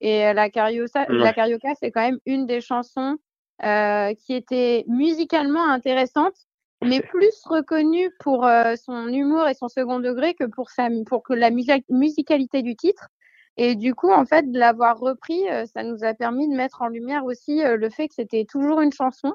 Et 0.00 0.32
la 0.34 0.50
carioca, 0.50 1.06
la 1.08 1.32
carioca, 1.32 1.74
c'est 1.76 1.90
quand 1.90 2.02
même 2.02 2.18
une 2.26 2.46
des 2.46 2.60
chansons 2.60 3.16
qui 3.62 4.34
était 4.34 4.84
musicalement 4.86 5.66
intéressante, 5.70 6.34
mais 6.84 7.00
plus 7.00 7.42
reconnu 7.44 8.10
pour 8.20 8.46
euh, 8.46 8.74
son 8.76 9.08
humour 9.08 9.48
et 9.48 9.54
son 9.54 9.68
second 9.68 10.00
degré 10.00 10.34
que 10.34 10.44
pour 10.44 10.70
sa 10.70 10.88
pour 11.06 11.22
que 11.22 11.32
la 11.32 11.50
musicalité 11.50 12.62
du 12.62 12.76
titre. 12.76 13.08
Et 13.56 13.76
du 13.76 13.94
coup, 13.94 14.10
en 14.10 14.26
fait, 14.26 14.50
de 14.50 14.58
l'avoir 14.58 14.98
repris, 14.98 15.48
euh, 15.48 15.64
ça 15.66 15.82
nous 15.84 16.04
a 16.04 16.14
permis 16.14 16.48
de 16.48 16.56
mettre 16.56 16.82
en 16.82 16.88
lumière 16.88 17.24
aussi 17.24 17.62
euh, 17.64 17.76
le 17.76 17.88
fait 17.88 18.08
que 18.08 18.14
c'était 18.14 18.44
toujours 18.44 18.80
une 18.80 18.92
chanson 18.92 19.32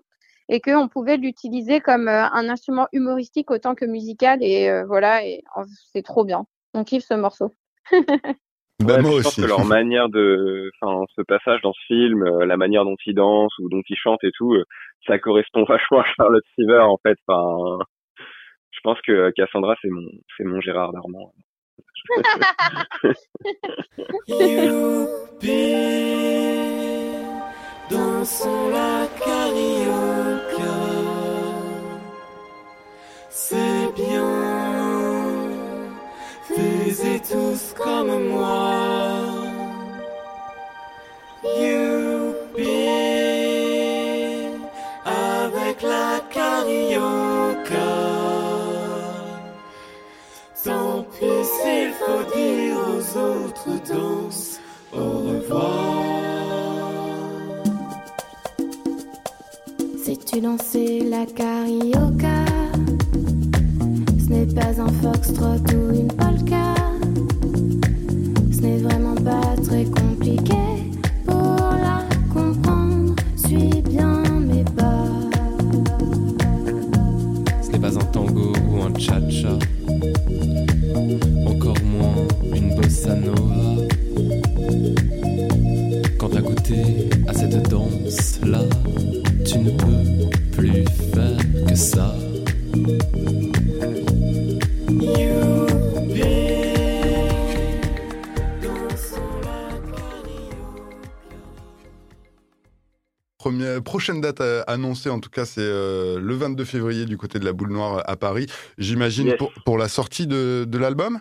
et 0.49 0.61
qu'on 0.61 0.87
pouvait 0.87 1.17
l'utiliser 1.17 1.79
comme 1.79 2.07
un 2.07 2.49
instrument 2.49 2.87
humoristique 2.91 3.51
autant 3.51 3.75
que 3.75 3.85
musical. 3.85 4.39
Et 4.41 4.83
voilà, 4.87 5.23
et 5.23 5.43
oh, 5.55 5.61
c'est 5.93 6.01
trop 6.01 6.25
bien. 6.25 6.47
On 6.73 6.83
kiffe 6.83 7.05
ce 7.05 7.13
morceau. 7.13 7.53
Bah, 8.79 9.01
moi 9.01 9.17
je 9.17 9.23
pense 9.23 9.35
que 9.35 9.41
leur 9.41 9.65
manière 9.65 10.07
de, 10.07 10.71
enfin, 10.81 11.03
ce 11.15 11.21
passage 11.21 11.59
dans 11.61 11.73
ce 11.73 11.81
film, 11.87 12.23
euh, 12.23 12.45
la 12.45 12.55
manière 12.55 12.85
dont 12.85 12.95
ils 13.05 13.13
dansent 13.13 13.57
ou 13.59 13.67
dont 13.67 13.81
ils 13.89 13.97
chantent 13.97 14.23
et 14.23 14.31
tout, 14.37 14.53
euh, 14.53 14.63
ça 15.05 15.19
correspond 15.19 15.63
vachement 15.67 15.99
à 15.99 16.05
Charlotte 16.15 16.45
Seaver 16.55 16.79
en 16.79 16.97
fait. 17.05 17.17
Enfin, 17.27 17.83
je 18.71 18.79
pense 18.83 19.01
que 19.01 19.31
Cassandra 19.31 19.75
c'est 19.81 19.89
mon, 19.89 20.07
c'est 20.37 20.45
mon 20.45 20.61
Gérard 20.61 20.93
Darmon. 20.93 21.31
dansons 27.89 28.69
la 28.69 29.07
carioca, 29.19 30.75
c'est 33.29 33.68
tous 37.19 37.73
comme 37.77 38.27
moi. 38.27 39.21
Youpi, 41.43 42.87
avec 45.05 45.81
la 45.81 46.19
carioca. 46.33 47.89
Tant 50.63 51.05
pis 51.13 51.43
s'il 51.55 51.91
faut 51.93 52.23
dire 52.35 52.77
aux 52.89 53.17
autres 53.17 53.75
danses 53.91 54.59
au 54.93 55.09
revoir. 55.29 56.03
Sais-tu 60.03 60.41
danser 60.41 61.01
la 61.09 61.25
carioca? 61.25 62.45
Ce 64.19 64.29
n'est 64.29 64.53
pas 64.53 64.81
un 64.81 64.91
foxtrot 65.01 65.63
ou 65.73 65.93
une 65.95 66.07
polka. 66.07 66.68
Prochaine 104.09 104.21
date 104.21 104.41
annoncée, 104.67 105.09
en 105.09 105.19
tout 105.19 105.29
cas, 105.29 105.45
c'est 105.45 105.61
le 105.61 106.33
22 106.33 106.63
février 106.65 107.05
du 107.05 107.17
côté 107.17 107.39
de 107.39 107.45
la 107.45 107.53
Boule 107.53 107.71
Noire 107.71 108.03
à 108.07 108.15
Paris. 108.15 108.47
J'imagine 108.77 109.35
pour, 109.37 109.51
pour, 109.65 109.77
la 109.77 109.87
sortie 109.87 110.25
de, 110.25 110.65
de 110.65 110.77
l'album? 110.77 111.19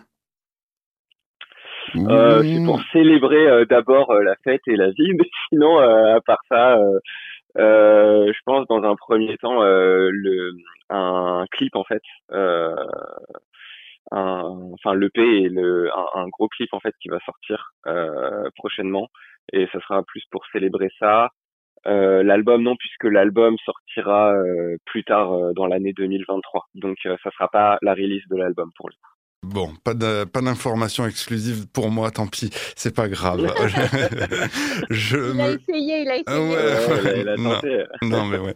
Euh, 1.95 2.41
c'est 2.43 2.65
pour 2.65 2.81
célébrer 2.91 3.65
d'abord 3.65 4.13
la 4.13 4.35
fête 4.43 4.61
et 4.67 4.75
la 4.75 4.89
vie, 4.89 5.13
mais 5.19 5.29
sinon, 5.49 5.77
à 5.79 6.19
part 6.21 6.41
ça, 6.49 6.77
euh, 7.57 8.31
je 8.31 8.39
pense 8.45 8.67
dans 8.67 8.83
un 8.83 8.95
premier 8.95 9.37
temps 9.37 9.61
euh, 9.63 10.09
le 10.11 10.53
un 10.89 11.45
clip 11.51 11.75
en 11.75 11.83
fait 11.83 12.01
euh, 12.31 12.75
un, 14.11 14.71
enfin 14.73 14.93
l'EP 14.93 15.19
et 15.19 15.49
le 15.49 15.89
un, 16.15 16.27
gros 16.27 16.47
clip 16.47 16.73
en 16.73 16.79
fait 16.79 16.93
qui 17.01 17.09
va 17.09 17.19
sortir 17.25 17.71
euh, 17.87 18.49
prochainement. 18.55 19.07
Et 19.51 19.67
ça 19.71 19.79
sera 19.81 20.03
plus 20.03 20.23
pour 20.29 20.45
célébrer 20.51 20.89
ça 20.99 21.29
euh, 21.87 22.23
l'album 22.23 22.63
non 22.63 22.75
puisque 22.75 23.05
l'album 23.05 23.55
sortira 23.63 24.33
euh, 24.33 24.77
plus 24.85 25.03
tard 25.03 25.53
dans 25.53 25.65
l'année 25.65 25.93
2023 25.93 26.65
donc 26.75 26.97
ça 27.03 27.31
sera 27.31 27.47
pas 27.47 27.77
la 27.81 27.93
release 27.93 28.27
de 28.29 28.37
l'album 28.37 28.69
pour 28.75 28.89
lui 28.89 28.97
Bon, 29.41 29.71
pas 29.85 29.93
de, 29.93 30.25
pas 30.25 30.41
d'informations 30.41 31.07
exclusives 31.07 31.65
pour 31.71 31.89
moi, 31.89 32.11
tant 32.11 32.27
pis, 32.27 32.49
c'est 32.75 32.93
pas 32.93 33.07
grave. 33.07 33.39
je 34.89 35.33
il 35.33 35.39
a 35.39 35.51
essayé, 35.51 36.01
il 36.01 36.09
a 36.09 36.17
essayé. 36.17 37.21
il 37.21 37.29
a 37.29 37.35
tenté. 37.37 37.83
Non, 38.01 38.25
mais 38.25 38.37
ouais, 38.37 38.53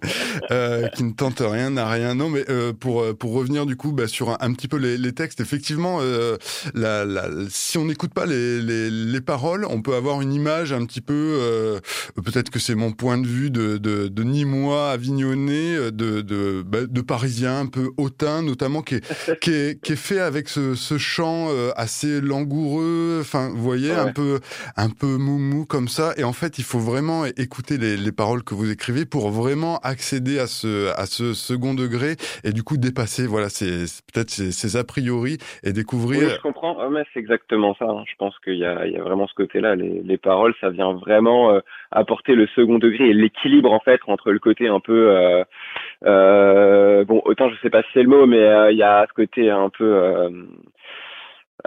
euh, 0.51 0.89
qui 0.89 1.05
ne 1.05 1.13
tente 1.13 1.39
rien 1.39 1.69
n'a 1.69 1.89
rien. 1.89 2.15
Non, 2.15 2.29
mais 2.29 2.43
euh, 2.49 2.73
pour 2.73 3.05
pour 3.17 3.31
revenir 3.31 3.65
du 3.65 3.77
coup 3.77 3.93
bah, 3.93 4.09
sur 4.09 4.37
un, 4.41 4.53
petit 4.53 4.67
peu 4.67 4.75
les, 4.75 4.97
les 4.97 5.13
textes, 5.13 5.39
effectivement, 5.39 5.99
euh, 6.01 6.35
la, 6.73 7.05
la, 7.05 7.29
si 7.49 7.77
on 7.77 7.85
n'écoute 7.85 8.13
pas 8.13 8.25
les, 8.25 8.61
les, 8.61 8.89
les, 8.89 9.21
paroles, 9.21 9.65
on 9.69 9.81
peut 9.81 9.95
avoir 9.95 10.19
une 10.19 10.33
image 10.33 10.73
un 10.73 10.85
petit 10.85 11.01
peu. 11.01 11.13
Euh, 11.13 11.79
peut-être 12.25 12.49
que 12.49 12.59
c'est 12.59 12.75
mon 12.75 12.91
point 12.91 13.17
de 13.17 13.27
vue 13.27 13.51
de 13.51 13.77
de, 13.77 14.09
de 14.09 14.23
Nîmois, 14.23 14.91
Avignonnais, 14.91 15.91
de 15.93 16.19
de, 16.19 16.61
bah, 16.61 16.85
de 16.85 17.01
Parisien 17.01 17.61
un 17.61 17.67
peu 17.67 17.91
hautain, 17.95 18.41
notamment 18.41 18.81
qui 18.81 18.95
est 18.95 19.39
qui 19.39 19.51
est, 19.51 19.81
qui 19.81 19.93
est 19.93 19.95
fait 19.95 20.19
avec 20.19 20.49
ce 20.49 20.73
ce, 20.75 20.98
chant 20.98 21.48
euh, 21.50 21.72
assez 21.75 22.22
langoureux, 22.22 23.20
enfin, 23.22 23.50
vous 23.53 23.62
voyez, 23.62 23.92
un 23.92 24.12
peu, 24.12 24.39
un 24.77 24.89
peu 24.89 25.18
moumou 25.18 25.65
comme 25.65 25.88
ça. 25.88 26.13
Et 26.18 26.24
en 26.24 26.34
fait, 26.34 26.58
il 26.58 26.63
faut 26.63 26.80
vraiment 26.80 27.25
écouter 27.25 27.77
les, 27.77 28.12
paroles 28.12 28.44
que 28.44 28.53
vous 28.53 28.72
écrivez 28.72 29.06
pour 29.06 29.32
vraiment 29.32 29.80
accéder 29.80 30.38
à 30.38 30.46
ce, 30.46 30.92
à 31.00 31.08
ce 31.08 31.34
second 31.34 31.74
degré 31.74 32.15
et 32.44 32.51
du 32.51 32.62
coup 32.62 32.77
dépasser, 32.77 33.25
voilà, 33.25 33.50
c'est 33.50 33.86
peut-être 34.13 34.30
ces, 34.30 34.77
a 34.77 34.84
priori 34.84 35.38
et 35.63 35.74
découvrir. 35.74 36.27
Oui, 36.27 36.34
je 36.36 36.42
comprends. 36.42 36.77
Ah, 36.80 36.89
mais 36.92 37.03
c'est 37.13 37.20
exactement 37.20 37.75
ça. 37.75 37.86
Hein. 37.86 38.03
Je 38.06 38.15
pense 38.18 38.38
qu'il 38.39 38.58
y 38.58 38.65
a, 38.65 38.86
il 38.86 38.94
y 38.94 38.98
a 38.98 39.03
vraiment 39.03 39.27
ce 39.27 39.34
côté-là. 39.34 39.75
Les, 39.75 40.01
les 40.03 40.18
paroles, 40.18 40.53
ça 40.62 40.70
vient 40.70 40.94
vraiment 40.94 41.51
euh, 41.51 41.60
apporter 41.92 42.36
le 42.36 42.48
second 42.48 42.77
degré 42.80 43.10
et 43.10 43.13
l'équilibre 43.13 43.72
en 43.72 43.80
fait 43.80 44.01
entre 44.08 44.32
le 44.32 44.39
côté 44.39 44.68
un 44.68 44.80
peu 44.80 45.10
euh, 45.10 45.44
bon 46.03 47.22
autant 47.25 47.50
je 47.50 47.60
sais 47.62 47.69
pas 47.69 47.81
si 47.83 47.89
c'est 47.93 48.03
le 48.03 48.10
mot 48.10 48.25
mais 48.25 48.39
euh, 48.39 48.72
il 48.72 48.77
y 48.77 48.83
a 48.83 49.05
ce 49.07 49.13
côté 49.13 49.50
un 49.50 49.69
peu 49.69 49.83
euh, 49.83 50.29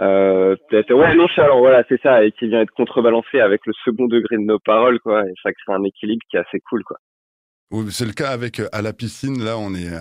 euh, 0.01 0.55
peut-être 0.69 0.93
ouais 0.93 1.15
nonchalant 1.15 1.59
voilà 1.59 1.83
c'est 1.89 2.01
ça 2.01 2.23
et 2.23 2.31
qui 2.31 2.47
vient 2.47 2.61
être 2.61 2.73
contrebalancé 2.73 3.39
avec 3.39 3.65
le 3.65 3.73
second 3.83 4.07
degré 4.07 4.37
de 4.37 4.43
nos 4.43 4.59
paroles 4.59 4.99
quoi 4.99 5.23
et 5.25 5.33
ça 5.43 5.51
crée 5.51 5.73
un 5.73 5.83
équilibre 5.83 6.21
qui 6.29 6.37
est 6.37 6.41
assez 6.41 6.59
cool 6.69 6.83
quoi. 6.83 6.97
Oui 7.71 7.85
c'est 7.89 8.05
le 8.05 8.13
cas 8.13 8.29
avec 8.29 8.61
à 8.71 8.81
la 8.81 8.93
piscine 8.93 9.43
là 9.43 9.57
on 9.57 9.73
est 9.73 9.91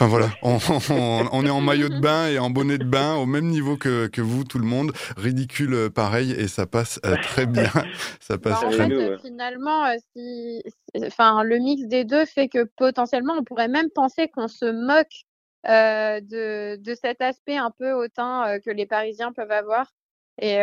Enfin 0.00 0.08
voilà, 0.08 0.30
on, 0.40 1.44
est 1.44 1.50
en 1.50 1.60
maillot 1.60 1.90
de 1.90 2.00
bain 2.00 2.26
et 2.26 2.38
en 2.38 2.48
bonnet 2.48 2.78
de 2.78 2.84
bain 2.84 3.16
au 3.16 3.26
même 3.26 3.48
niveau 3.48 3.76
que, 3.76 4.06
que 4.06 4.22
vous, 4.22 4.44
tout 4.44 4.58
le 4.58 4.64
monde. 4.64 4.92
Ridicule 5.18 5.74
euh, 5.74 5.90
pareil 5.90 6.32
et 6.32 6.48
ça 6.48 6.64
passe 6.64 6.98
euh, 7.04 7.16
très 7.22 7.44
bien. 7.44 7.68
ça 8.20 8.38
passe 8.38 8.62
bah, 8.62 8.68
en 8.68 8.70
fait, 8.70 9.18
finalement, 9.20 9.84
euh, 9.84 9.96
si, 10.16 10.62
enfin, 11.04 11.42
le 11.42 11.58
mix 11.58 11.82
des 11.86 12.06
deux 12.06 12.24
fait 12.24 12.48
que 12.48 12.64
potentiellement 12.78 13.34
on 13.38 13.44
pourrait 13.44 13.68
même 13.68 13.90
penser 13.94 14.28
qu'on 14.28 14.48
se 14.48 14.64
moque 14.64 15.26
de, 15.66 16.76
de 16.76 16.94
cet 16.94 17.20
aspect 17.20 17.58
un 17.58 17.70
peu 17.70 17.92
hautain 17.92 18.58
que 18.64 18.70
les 18.70 18.86
Parisiens 18.86 19.32
peuvent 19.32 19.52
avoir. 19.52 19.92
Et, 20.40 20.56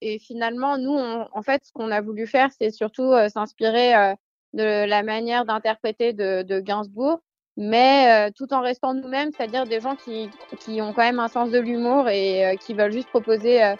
et 0.00 0.18
finalement, 0.18 0.78
nous, 0.78 0.98
en 0.98 1.42
fait, 1.42 1.62
ce 1.64 1.70
qu'on 1.70 1.92
a 1.92 2.00
voulu 2.00 2.26
faire, 2.26 2.48
c'est 2.58 2.72
surtout 2.72 3.14
s'inspirer 3.32 4.14
de 4.52 4.84
la 4.84 5.04
manière 5.04 5.44
d'interpréter 5.44 6.12
de, 6.12 6.42
de 6.42 6.58
Gainsbourg 6.58 7.20
mais 7.58 8.28
euh, 8.28 8.30
tout 8.34 8.54
en 8.54 8.60
restant 8.60 8.94
nous-mêmes, 8.94 9.30
c'est-à-dire 9.36 9.66
des 9.66 9.80
gens 9.80 9.96
qui, 9.96 10.30
qui 10.60 10.80
ont 10.80 10.92
quand 10.92 11.02
même 11.02 11.18
un 11.18 11.26
sens 11.26 11.50
de 11.50 11.58
l'humour 11.58 12.08
et 12.08 12.46
euh, 12.46 12.54
qui 12.54 12.72
veulent 12.72 12.92
juste 12.92 13.08
proposer 13.08 13.64
euh, 13.64 13.74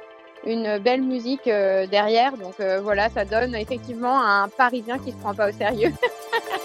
une 0.44 0.78
belle 0.78 1.02
musique 1.02 1.46
derrière. 1.46 2.36
Donc 2.36 2.54
voilà, 2.82 3.10
ça 3.10 3.24
donne 3.24 3.56
effectivement 3.56 4.22
un 4.22 4.48
Parisien 4.48 4.98
qui 4.98 5.10
se 5.10 5.16
prend 5.16 5.34
pas 5.34 5.48
au 5.48 5.52
sérieux. 5.52 5.92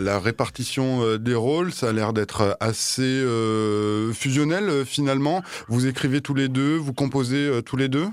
la, 0.00 0.18
répartition 0.18 1.02
euh, 1.02 1.18
des 1.18 1.34
rôles, 1.34 1.70
ça 1.72 1.88
a 1.88 1.92
l'air 1.92 2.12
d'être 2.12 2.56
assez 2.60 3.02
euh, 3.02 4.12
fusionnel 4.12 4.68
euh, 4.68 4.84
finalement. 4.84 5.42
Vous 5.68 5.86
écrivez 5.86 6.20
tous 6.20 6.34
les 6.34 6.48
deux, 6.48 6.76
vous 6.76 6.92
composez 6.92 7.62
tous 7.64 7.76
les 7.76 7.88
deux? 7.88 8.06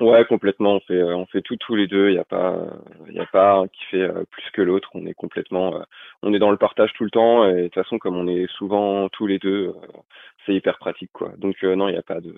Ouais, 0.00 0.24
complètement. 0.26 0.74
On 0.76 0.80
fait, 0.80 1.02
on 1.02 1.24
fait 1.26 1.40
tout 1.40 1.56
tous 1.56 1.74
les 1.74 1.86
deux. 1.86 2.10
Il 2.10 2.12
n'y 2.12 2.18
a 2.18 2.24
pas, 2.24 2.54
il 3.08 3.18
a 3.18 3.26
pas 3.26 3.54
un 3.54 3.68
qui 3.68 3.82
fait 3.90 4.06
plus 4.30 4.50
que 4.52 4.60
l'autre. 4.60 4.90
On 4.92 5.06
est 5.06 5.14
complètement, 5.14 5.80
on 6.22 6.34
est 6.34 6.38
dans 6.38 6.50
le 6.50 6.58
partage 6.58 6.92
tout 6.94 7.04
le 7.04 7.10
temps. 7.10 7.48
Et 7.48 7.54
de 7.54 7.62
toute 7.64 7.74
façon, 7.82 7.98
comme 7.98 8.14
on 8.14 8.28
est 8.28 8.46
souvent 8.58 9.08
tous 9.08 9.26
les 9.26 9.38
deux, 9.38 9.72
c'est 10.44 10.54
hyper 10.54 10.76
pratique, 10.78 11.10
quoi. 11.14 11.32
Donc 11.38 11.62
non, 11.62 11.88
il 11.88 11.92
n'y 11.92 11.98
a 11.98 12.02
pas 12.02 12.20
de, 12.20 12.36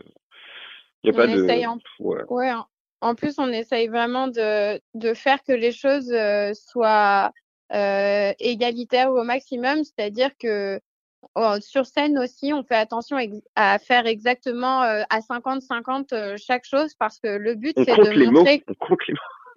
il 1.03 1.11
y 1.11 1.11
a 1.11 1.17
pas 1.17 1.27
de. 1.27 1.43
ouais. 2.31 2.53
en 3.01 3.15
plus, 3.15 3.39
on 3.39 3.49
essaye 3.49 3.89
vraiment 3.89 4.29
de, 4.29 4.81
de 4.95 5.15
faire 5.15 5.43
que 5.43 5.53
les 5.53 5.73
choses 5.73 6.13
soient 6.55 7.27
euh, 7.27 7.48
égalitaire 7.71 9.11
au 9.11 9.25
maximum, 9.25 9.85
c'est-à-dire 9.85 10.31
que 10.39 10.81
oh, 11.35 11.55
sur 11.61 11.87
scène 11.87 12.19
aussi, 12.19 12.53
on 12.53 12.63
fait 12.63 12.77
attention 12.77 13.17
à 13.55 13.79
faire 13.79 14.07
exactement 14.07 14.83
euh, 14.83 15.03
à 15.11 15.21
50-50 15.21 16.13
euh, 16.13 16.37
chaque 16.37 16.65
chose 16.65 16.95
parce 16.99 17.19
que 17.19 17.29
le 17.29 17.55
but 17.55 17.75
c'est 17.77 17.97
de 17.97 18.31
montrer. 18.31 18.65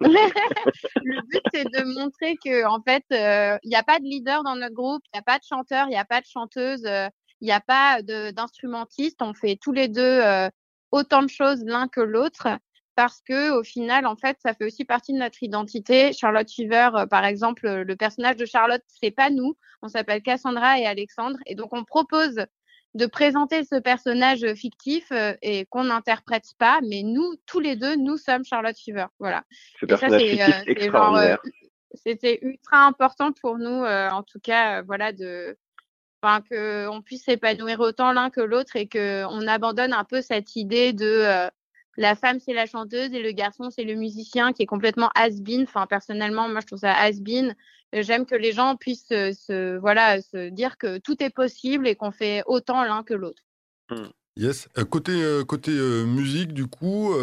le 0.00 1.20
but 1.28 1.42
c'est 1.52 1.64
de 1.64 1.94
montrer 1.94 2.36
que 2.36 2.66
en 2.66 2.82
fait, 2.82 3.04
il 3.10 3.68
n'y 3.68 3.76
a 3.76 3.82
pas 3.82 3.98
de 3.98 4.04
leader 4.04 4.42
dans 4.42 4.56
notre 4.56 4.74
groupe, 4.74 5.02
il 5.12 5.16
n'y 5.16 5.20
a 5.20 5.22
pas 5.22 5.38
de 5.38 5.44
chanteur, 5.44 5.86
il 5.86 5.90
n'y 5.90 5.96
a 5.96 6.04
pas 6.04 6.20
de 6.20 6.26
chanteuse, 6.26 6.82
il 7.40 7.44
n'y 7.44 7.52
a 7.52 7.60
pas 7.60 8.02
d'instrumentiste. 8.02 9.22
On 9.22 9.32
fait 9.32 9.56
tous 9.60 9.72
les 9.72 9.88
deux 9.88 10.20
autant 10.90 11.22
de 11.22 11.28
choses 11.28 11.62
l'un 11.64 11.86
que 11.86 12.00
l'autre 12.00 12.48
parce 12.94 13.20
que 13.22 13.50
au 13.50 13.62
final, 13.62 14.06
en 14.06 14.16
fait, 14.16 14.38
ça 14.42 14.54
fait 14.54 14.64
aussi 14.64 14.84
partie 14.84 15.12
de 15.12 15.18
notre 15.18 15.42
identité. 15.42 16.12
Charlotte 16.12 16.50
Fever, 16.50 16.90
euh, 16.94 17.06
par 17.06 17.24
exemple, 17.24 17.68
le 17.68 17.96
personnage 17.96 18.36
de 18.36 18.44
Charlotte, 18.44 18.82
c'est 18.86 19.10
pas 19.10 19.30
nous. 19.30 19.56
On 19.82 19.88
s'appelle 19.88 20.22
Cassandra 20.22 20.78
et 20.78 20.86
Alexandre, 20.86 21.38
et 21.46 21.54
donc 21.54 21.72
on 21.72 21.84
propose 21.84 22.44
de 22.94 23.06
présenter 23.06 23.64
ce 23.64 23.76
personnage 23.80 24.44
fictif 24.54 25.10
euh, 25.12 25.34
et 25.40 25.64
qu'on 25.66 25.84
n'interprète 25.84 26.50
pas, 26.58 26.80
mais 26.86 27.02
nous, 27.02 27.36
tous 27.46 27.60
les 27.60 27.74
deux, 27.74 27.96
nous 27.96 28.18
sommes 28.18 28.44
Charlotte 28.44 28.76
Fever. 28.78 29.06
Voilà. 29.18 29.44
Ce 29.80 29.86
euh, 29.86 31.36
C'était 31.94 32.38
ultra 32.42 32.84
important 32.84 33.32
pour 33.32 33.56
nous, 33.58 33.84
en 33.84 34.22
tout 34.22 34.40
cas, 34.40 34.82
voilà, 34.82 35.12
de 35.12 35.56
enfin 36.24 36.40
qu'on 36.48 37.02
puisse 37.02 37.24
s'épanouir 37.24 37.80
autant 37.80 38.12
l'un 38.12 38.30
que 38.30 38.40
l'autre 38.40 38.76
et 38.76 38.88
qu'on 38.88 39.48
abandonne 39.48 39.92
un 39.92 40.04
peu 40.04 40.22
cette 40.22 40.54
idée 40.54 40.92
de 40.92 41.50
la 41.96 42.14
femme 42.14 42.38
c'est 42.40 42.52
la 42.52 42.66
chanteuse 42.66 43.12
et 43.12 43.22
le 43.22 43.32
garçon 43.32 43.70
c'est 43.70 43.84
le 43.84 43.94
musicien 43.94 44.52
qui 44.52 44.62
est 44.62 44.66
complètement 44.66 45.10
has-been. 45.14 45.62
Enfin 45.62 45.86
personnellement 45.86 46.48
moi 46.48 46.60
je 46.60 46.66
trouve 46.66 46.78
ça 46.78 46.92
has-been. 46.92 47.54
J'aime 47.92 48.24
que 48.24 48.34
les 48.34 48.52
gens 48.52 48.76
puissent 48.76 49.08
se, 49.08 49.76
voilà 49.78 50.22
se 50.22 50.48
dire 50.48 50.78
que 50.78 50.98
tout 50.98 51.22
est 51.22 51.30
possible 51.30 51.86
et 51.86 51.94
qu'on 51.94 52.10
fait 52.10 52.42
autant 52.46 52.84
l'un 52.84 53.02
que 53.02 53.14
l'autre. 53.14 53.42
Mmh. 53.90 54.06
Yes. 54.36 54.66
côté 54.88 55.12
côté 55.46 55.72
musique, 56.06 56.54
du 56.54 56.66
coup, 56.66 57.14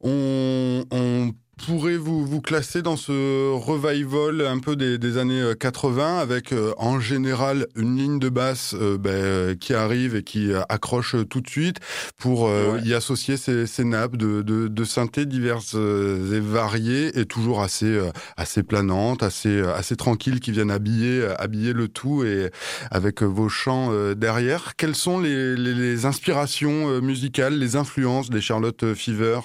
on, 0.00 0.84
on 0.90 1.30
pourrez 1.64 1.96
vous 1.96 2.24
vous 2.24 2.40
classer 2.40 2.82
dans 2.82 2.96
ce 2.96 3.52
revival 3.52 4.46
un 4.46 4.58
peu 4.58 4.76
des, 4.76 4.98
des 4.98 5.16
années 5.16 5.52
80 5.58 6.02
euh, 6.18 6.22
avec 6.22 6.52
euh, 6.52 6.72
en 6.76 7.00
général 7.00 7.66
une 7.76 7.96
ligne 7.96 8.18
de 8.18 8.28
basse 8.28 8.74
euh, 8.78 8.98
ben, 8.98 9.56
qui 9.56 9.74
arrive 9.74 10.14
et 10.14 10.22
qui 10.22 10.52
accroche 10.68 11.16
tout 11.28 11.40
de 11.40 11.48
suite 11.48 11.78
pour 12.18 12.50
y 12.84 12.94
associer 12.94 13.36
ces, 13.36 13.66
ces 13.66 13.84
nappes 13.84 14.16
de, 14.16 14.42
de, 14.42 14.68
de, 14.68 14.84
synthé 14.84 15.26
diverses 15.26 15.74
et 15.74 16.40
variées 16.40 17.18
et 17.18 17.24
toujours 17.24 17.62
assez 17.62 17.98
assez 18.36 18.62
planantes, 18.62 19.22
assez 19.22 19.60
assez 19.60 19.96
tranquilles 19.96 20.40
qui 20.40 20.52
viennent 20.52 20.70
habiller 20.70 21.26
habiller 21.38 21.72
le 21.72 21.88
tout 21.88 22.24
et 22.24 22.50
avec 22.90 23.22
vos 23.22 23.48
chants 23.48 23.92
derrière. 24.14 24.76
Quelles 24.76 24.94
sont 24.94 25.18
les, 25.18 25.56
les, 25.56 25.74
les 25.74 26.04
inspirations 26.06 27.00
musicales, 27.00 27.58
les 27.58 27.76
influences 27.76 28.30
des 28.30 28.40
Charlotte 28.40 28.94
Fever? 28.94 29.40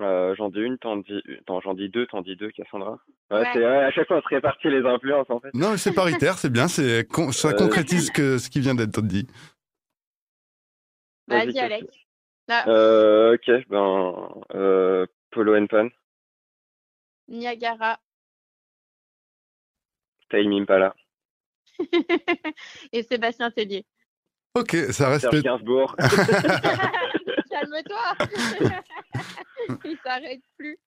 Euh, 0.00 0.34
j'en 0.36 0.48
dis 0.48 0.60
une, 0.60 0.78
t'en 0.78 0.96
dis, 0.96 1.22
j'en 1.48 1.74
dis 1.74 1.88
deux, 1.88 2.06
t'en 2.06 2.22
dis 2.22 2.36
deux, 2.36 2.50
Cassandra. 2.50 2.98
Ouais, 3.30 3.44
c'est 3.52 3.64
à 3.64 3.90
chaque 3.90 4.06
fois 4.06 4.18
on 4.18 4.22
se 4.22 4.28
répartit 4.28 4.68
les 4.68 4.84
influences 4.84 5.30
en 5.30 5.40
fait. 5.40 5.52
Non, 5.54 5.76
c'est 5.76 5.92
paritaire, 5.92 6.38
c'est 6.38 6.50
bien, 6.50 6.68
c'est 6.68 7.06
ça 7.32 7.48
euh, 7.48 7.52
concrétise 7.52 8.10
que 8.14 8.38
ce 8.38 8.50
qui 8.50 8.60
vient 8.60 8.74
d'être 8.74 9.02
dit. 9.02 9.26
Vas-y, 11.28 11.58
Alex. 11.58 11.86
Euh, 12.66 13.34
ok, 13.34 13.68
ben 13.68 14.44
euh, 14.54 15.06
Polo 15.30 15.56
and 15.56 15.66
Pan. 15.66 15.88
Niagara. 17.28 17.98
Time 20.30 20.52
Impala. 20.52 20.94
Et 22.92 23.02
Sébastien 23.02 23.50
Tellier. 23.50 23.84
Ok, 24.54 24.74
ça 24.90 25.10
reste. 25.10 25.30
Serge 25.30 25.42
Gainsbourg. 25.42 25.94
Calme-toi. 27.70 28.26
Il 29.84 29.96
s'arrête 30.04 30.40
plus. 30.56 30.78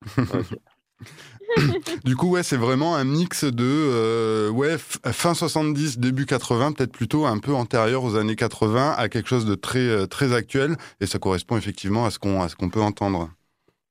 du 2.05 2.15
coup, 2.15 2.31
ouais, 2.31 2.43
c'est 2.43 2.57
vraiment 2.57 2.95
un 2.95 3.03
mix 3.03 3.43
de 3.43 3.63
euh, 3.63 4.49
ouais, 4.49 4.77
fin 4.77 5.33
70, 5.33 5.99
début 5.99 6.25
80, 6.25 6.73
peut-être 6.73 6.91
plutôt 6.91 7.25
un 7.25 7.39
peu 7.39 7.53
antérieur 7.53 8.03
aux 8.03 8.15
années 8.15 8.35
80, 8.35 8.95
à 8.97 9.09
quelque 9.09 9.27
chose 9.27 9.45
de 9.45 9.55
très, 9.55 9.79
euh, 9.79 10.05
très 10.05 10.33
actuel. 10.33 10.75
Et 11.01 11.05
ça 11.05 11.19
correspond 11.19 11.57
effectivement 11.57 12.05
à 12.05 12.11
ce 12.11 12.19
qu'on 12.19 12.47
qu'on 12.47 12.69
peut 12.69 12.81
entendre. 12.81 13.29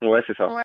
Ouais, 0.02 0.22
c'est 0.26 0.36
ça. 0.36 0.48
Ouais. 0.48 0.64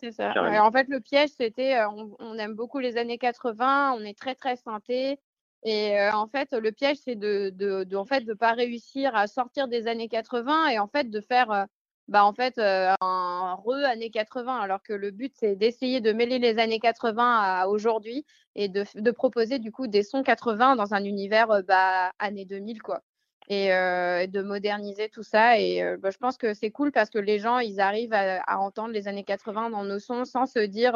c'est 0.00 0.12
ça. 0.12 0.32
en 0.62 0.72
fait, 0.72 0.88
le 0.88 1.00
piège, 1.00 1.30
c'était 1.30 1.76
euh, 1.76 1.88
on, 1.88 2.16
on, 2.18 2.34
aime 2.38 2.54
beaucoup 2.54 2.80
les 2.80 2.96
années 2.96 3.18
80, 3.18 3.92
on 3.96 4.00
est 4.00 4.18
très, 4.18 4.34
très 4.34 4.56
synthé. 4.56 5.18
Et 5.64 5.98
en 6.12 6.28
fait, 6.28 6.52
le 6.52 6.70
piège, 6.72 6.98
c'est 7.04 7.16
de, 7.16 7.50
de, 7.54 7.84
de, 7.84 7.96
en 7.96 8.04
fait, 8.04 8.20
de 8.20 8.34
pas 8.34 8.52
réussir 8.52 9.14
à 9.16 9.26
sortir 9.26 9.68
des 9.68 9.88
années 9.88 10.08
80 10.08 10.68
et 10.68 10.78
en 10.78 10.86
fait 10.86 11.10
de 11.10 11.20
faire 11.20 11.66
bah, 12.08 12.24
en 12.24 12.32
fait, 12.32 12.58
un 12.58 13.54
re 13.54 13.84
années 13.84 14.10
80, 14.10 14.60
alors 14.60 14.82
que 14.82 14.92
le 14.92 15.10
but, 15.10 15.32
c'est 15.36 15.56
d'essayer 15.56 16.00
de 16.00 16.12
mêler 16.12 16.38
les 16.38 16.58
années 16.58 16.78
80 16.78 17.40
à 17.40 17.66
aujourd'hui 17.66 18.24
et 18.54 18.68
de, 18.68 18.84
de, 18.94 19.10
proposer 19.10 19.58
du 19.58 19.72
coup 19.72 19.88
des 19.88 20.04
sons 20.04 20.22
80 20.22 20.76
dans 20.76 20.94
un 20.94 21.02
univers 21.04 21.64
bah, 21.64 22.12
années 22.20 22.44
2000, 22.44 22.80
quoi. 22.80 23.02
Et 23.48 23.68
de 23.68 24.42
moderniser 24.42 25.08
tout 25.08 25.22
ça. 25.24 25.58
Et 25.58 25.96
bah, 25.98 26.10
je 26.10 26.18
pense 26.18 26.36
que 26.36 26.54
c'est 26.54 26.70
cool 26.70 26.92
parce 26.92 27.10
que 27.10 27.18
les 27.18 27.38
gens, 27.40 27.58
ils 27.58 27.80
arrivent 27.80 28.12
à, 28.14 28.60
entendre 28.60 28.92
les 28.92 29.08
années 29.08 29.24
80 29.24 29.70
dans 29.70 29.84
nos 29.84 29.98
sons 29.98 30.24
sans 30.24 30.46
se 30.46 30.60
dire 30.60 30.94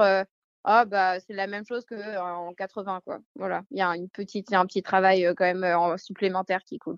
ah 0.64 0.84
bah 0.84 1.20
c'est 1.20 1.32
la 1.34 1.46
même 1.46 1.64
chose 1.66 1.84
qu'en 1.86 2.52
80 2.54 3.00
quoi. 3.04 3.18
Voilà, 3.34 3.62
il 3.70 3.78
y 3.78 3.82
a 3.82 3.96
une 3.96 4.08
petite, 4.10 4.52
un 4.52 4.66
petit 4.66 4.82
travail 4.82 5.32
quand 5.36 5.52
même 5.54 5.96
supplémentaire 5.98 6.62
qui 6.64 6.78
cool. 6.78 6.96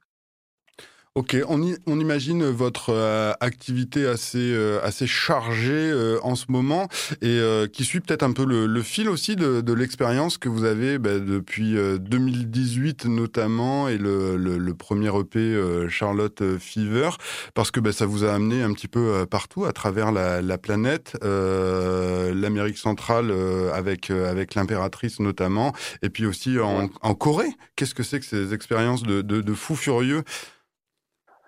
Ok, 1.15 1.37
on, 1.47 1.61
on 1.87 2.01
imagine 2.01 2.43
votre 2.45 2.89
euh, 2.89 3.35
activité 3.41 4.07
assez 4.07 4.39
euh, 4.55 4.81
assez 4.83 5.07
chargée 5.07 5.71
euh, 5.71 6.19
en 6.23 6.35
ce 6.37 6.47
moment 6.49 6.89
et 7.21 7.39
qui 7.71 7.85
suit 7.85 8.01
peut-être 8.01 8.23
un 8.23 8.33
peu 8.33 8.47
le, 8.47 8.65
le, 8.65 8.83
fil 8.83 9.11
aussi 9.11 9.37
de, 9.37 9.61
de 9.61 9.73
l'expérience 9.75 10.39
que 10.39 10.49
vous 10.49 10.65
avez 10.65 10.99
bah, 10.99 11.19
depuis 11.19 11.75
2018 11.75 13.05
notamment 13.05 13.89
et 13.89 13.99
le, 13.99 14.39
le, 14.39 14.57
le 14.57 14.75
premier 14.75 15.11
EP 15.15 15.87
Charlotte 15.91 16.43
Fever 16.59 17.11
parce 17.53 17.71
que 17.71 17.81
bah, 17.81 17.93
ça 17.93 18.07
vous 18.07 18.25
a 18.25 18.33
amené 18.33 18.63
un 18.63 18.73
petit 18.73 18.89
peu 18.89 19.27
partout 19.27 19.67
à 19.67 19.73
travers 19.73 20.13
la, 20.13 20.41
la 20.41 20.57
planète, 20.57 21.19
l'Amérique 21.23 22.79
centrale 22.79 23.31
avec 23.75 24.11
avec 24.11 24.55
l'impératrice 24.55 25.21
notamment 25.21 25.75
et 26.01 26.09
puis 26.09 26.25
aussi 26.25 26.59
en, 26.59 26.89
en 27.03 27.15
Corée. 27.15 27.53
Qu'est-ce 27.77 27.95
que 27.95 28.03
c'est 28.03 28.21
que 28.21 28.27
ces 28.27 28.55
expériences 28.55 29.03
de, 29.03 29.21
de, 29.21 29.43
de 29.43 29.55
fous 29.55 29.77
furieux 29.77 30.25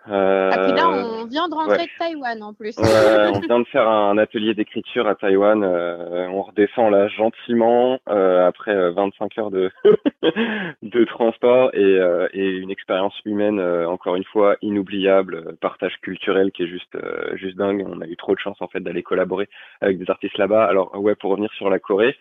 euh, 0.09 0.51
ah, 0.53 0.59
puis 0.65 0.73
là, 0.73 0.89
on 0.89 1.25
vient 1.25 1.49
de 1.49 1.55
rentrer 1.55 1.85
de 1.85 1.99
Taïwan 1.99 2.43
en 2.43 2.53
plus. 2.53 2.77
Ouais, 2.77 2.85
on 3.35 3.41
vient 3.41 3.61
de 3.61 3.67
faire 3.69 3.89
un 3.89 4.19
atelier 4.19 4.55
d'écriture 4.55 5.09
à 5.09 5.15
Taïwan. 5.15 5.63
Euh, 5.65 6.29
on 6.29 6.43
redescend 6.43 6.91
là 6.91 7.09
gentiment 7.09 7.99
euh, 8.11 8.47
après 8.47 8.91
25 8.91 9.39
heures 9.39 9.51
de, 9.51 9.71
de 10.83 11.05
transport 11.05 11.71
et, 11.75 11.99
et 12.33 12.49
une 12.49 12.71
expérience 12.71 13.15
humaine 13.25 13.61
encore 13.61 14.17
une 14.17 14.25
fois 14.25 14.57
inoubliable, 14.61 15.57
partage 15.61 15.97
culturel 16.03 16.53
qui 16.53 16.65
est 16.65 16.69
juste 16.69 16.97
juste 17.35 17.57
dingue. 17.57 17.87
On 17.89 18.01
a 18.01 18.07
eu 18.07 18.17
trop 18.17 18.35
de 18.35 18.41
chance 18.41 18.61
en 18.61 18.69
fait 18.69 18.81
d'aller 18.81 19.03
collaborer 19.03 19.49
avec 19.81 19.99
des 19.99 20.11
artistes 20.11 20.37
là-bas. 20.37 20.65
Alors 20.65 20.95
ouais, 21.01 21.15
pour 21.15 21.31
revenir 21.31 21.53
sur 21.55 21.71
la 21.71 21.79
Corée. 21.79 22.17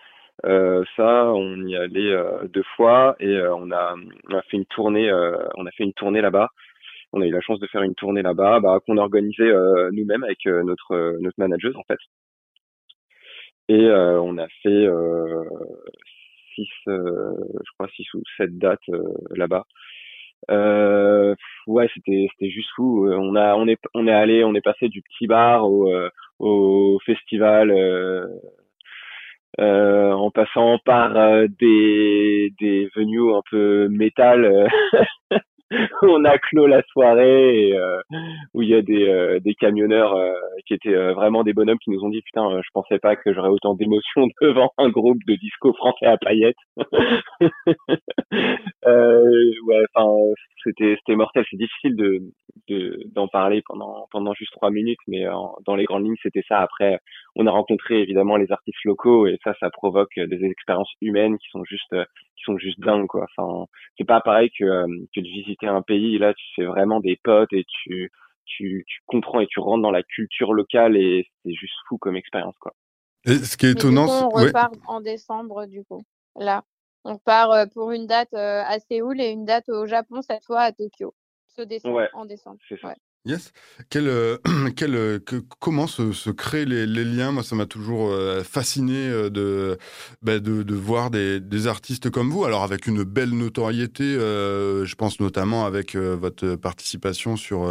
Euh, 0.45 0.83
ça, 0.95 1.25
on 1.27 1.63
y 1.67 1.75
allait 1.75 2.15
deux 2.51 2.63
fois 2.75 3.15
et 3.19 3.39
on 3.41 3.71
a 3.71 3.95
on 4.29 4.37
a 4.37 4.41
fait 4.43 4.57
une 4.57 4.65
tournée, 4.65 5.11
on 5.55 5.65
a 5.65 5.71
fait 5.71 5.83
une 5.83 5.93
tournée 5.93 6.21
là-bas 6.21 6.49
on 7.13 7.21
a 7.21 7.25
eu 7.27 7.31
la 7.31 7.41
chance 7.41 7.59
de 7.59 7.67
faire 7.67 7.83
une 7.83 7.95
tournée 7.95 8.23
là-bas, 8.23 8.59
bah, 8.59 8.79
qu'on 8.85 8.97
a 8.97 9.01
organisée 9.01 9.43
euh, 9.43 9.91
nous-mêmes 9.93 10.23
avec 10.23 10.45
euh, 10.47 10.63
notre 10.63 10.93
euh, 10.93 11.17
notre 11.21 11.39
manageuse 11.39 11.75
en 11.77 11.83
fait. 11.83 11.99
Et 13.69 13.87
on 13.87 14.37
a 14.37 14.47
fait 14.61 14.87
six, 16.53 16.67
je 16.85 17.71
crois 17.75 17.87
six 17.95 18.05
ou 18.13 18.21
sept 18.37 18.57
dates 18.57 18.89
là-bas. 19.31 19.65
Euh, 20.51 21.33
ouais, 21.67 21.87
c'était 21.93 22.27
c'était 22.33 22.51
juste 22.51 22.69
fou. 22.75 23.07
On 23.09 23.35
a 23.35 23.55
on 23.55 23.67
est 23.67 23.79
on 23.93 24.05
est 24.07 24.11
allé, 24.11 24.43
on 24.43 24.53
est 24.53 24.61
passé 24.61 24.89
du 24.89 25.01
petit 25.01 25.27
bar 25.27 25.65
au 25.65 25.89
au 26.39 26.99
festival. 27.05 27.71
Euh, 29.59 30.11
en 30.11 30.31
passant 30.31 30.79
par 30.83 31.13
des 31.47 32.53
des 32.59 32.89
venues 32.95 33.33
un 33.35 33.41
peu 33.51 33.87
métal 33.87 34.67
on 36.09 36.25
a 36.25 36.37
clos 36.37 36.67
la 36.67 36.81
soirée 36.91 37.73
euh, 37.73 38.01
où 38.53 38.61
il 38.61 38.69
y 38.69 38.75
a 38.75 38.81
des, 38.81 39.07
euh, 39.07 39.39
camionneurs 39.59 40.13
euh, 40.15 40.33
qui 40.65 40.73
étaient 40.73 40.95
vraiment 41.13 41.43
des 41.43 41.53
bonhommes 41.53 41.77
qui 41.79 41.91
nous 41.91 42.03
ont 42.03 42.09
dit 42.09 42.21
putain 42.21 42.61
je 42.61 42.69
pensais 42.73 42.99
pas 42.99 43.15
que 43.15 43.33
j'aurais 43.33 43.49
autant 43.49 43.75
d'émotions 43.75 44.27
devant 44.41 44.71
un 44.77 44.89
groupe 44.89 45.19
de 45.27 45.35
disco 45.35 45.73
français 45.73 46.05
à 46.05 46.17
paillettes 46.17 46.55
ouais 48.85 49.85
enfin 49.93 50.09
c'était 50.63 50.95
c'était 50.99 51.15
mortel. 51.15 51.45
C'est 51.49 51.57
difficile 51.57 51.95
de 51.95 52.21
d'en 53.13 53.27
parler 53.27 53.61
pendant 53.65 54.07
pendant 54.11 54.33
juste 54.33 54.53
trois 54.53 54.71
minutes 54.71 54.99
mais 55.07 55.25
dans 55.65 55.75
les 55.75 55.85
grandes 55.85 56.05
lignes 56.05 56.15
c'était 56.23 56.43
ça. 56.47 56.59
Après 56.59 56.99
on 57.35 57.45
a 57.47 57.51
rencontré 57.51 58.01
évidemment 58.01 58.37
les 58.37 58.51
artistes 58.51 58.83
locaux 58.85 59.27
et 59.27 59.37
ça 59.43 59.53
ça 59.59 59.69
provoque 59.69 60.15
des 60.15 60.45
expériences 60.45 60.91
humaines 61.01 61.37
qui 61.37 61.49
sont 61.49 61.63
juste 61.65 61.93
qui 62.37 62.43
sont 62.45 62.57
juste 62.57 62.79
dingues 62.79 63.07
quoi. 63.07 63.25
Enfin 63.37 63.65
c'est 63.97 64.07
pas 64.07 64.21
pareil 64.21 64.49
que 64.57 64.85
que 65.13 65.19
de 65.19 65.27
visiter 65.27 65.67
un 65.67 65.81
pays, 65.81 66.17
là, 66.17 66.33
tu 66.33 66.45
fais 66.55 66.65
vraiment 66.65 66.99
des 66.99 67.19
potes 67.23 67.53
et 67.53 67.65
tu, 67.67 68.11
tu, 68.45 68.83
tu 68.87 68.99
comprends 69.05 69.39
et 69.39 69.47
tu 69.47 69.59
rentres 69.59 69.81
dans 69.81 69.91
la 69.91 70.03
culture 70.03 70.53
locale 70.53 70.97
et 70.97 71.27
c'est 71.43 71.53
juste 71.53 71.75
fou 71.87 71.97
comme 71.97 72.15
expérience, 72.15 72.55
quoi. 72.59 72.73
Et 73.25 73.35
ce 73.35 73.55
qui 73.55 73.67
est 73.67 73.71
étonnant, 73.71 74.07
on 74.07 74.29
repart 74.29 74.73
en 74.87 74.99
décembre, 74.99 75.65
du 75.65 75.83
coup. 75.85 76.01
Là, 76.37 76.63
on 77.03 77.17
part 77.17 77.69
pour 77.73 77.91
une 77.91 78.07
date 78.07 78.33
à 78.33 78.79
Séoul 78.79 79.19
et 79.21 79.29
une 79.29 79.45
date 79.45 79.69
au 79.69 79.85
Japon, 79.85 80.21
cette 80.21 80.45
fois 80.45 80.61
à 80.61 80.71
Tokyo. 80.71 81.13
Ce 81.47 81.61
décembre, 81.61 82.07
en 82.13 82.25
décembre. 82.25 82.57
Yes. 83.25 83.53
Quel, 83.89 84.09
euh, 84.09 84.37
quel, 84.75 84.95
euh, 84.95 85.19
comment 85.59 85.87
se, 85.87 86.11
se 86.11 86.29
créent 86.29 86.65
les, 86.65 86.85
les, 86.85 87.05
liens? 87.05 87.31
Moi, 87.31 87.41
ça 87.41 87.55
m'a 87.55 87.65
toujours 87.65 88.09
euh, 88.11 88.43
fasciné 88.43 89.29
de, 89.29 89.77
bah, 90.21 90.39
de, 90.39 90.61
de, 90.63 90.75
voir 90.75 91.09
des, 91.09 91.39
des, 91.39 91.67
artistes 91.67 92.09
comme 92.09 92.29
vous. 92.29 92.43
Alors, 92.43 92.63
avec 92.63 92.85
une 92.85 93.03
belle 93.03 93.29
notoriété, 93.29 94.03
je 94.03 94.95
pense 94.95 95.21
notamment 95.21 95.65
avec 95.65 95.95
votre 95.95 96.55
participation 96.55 97.37
sur 97.37 97.65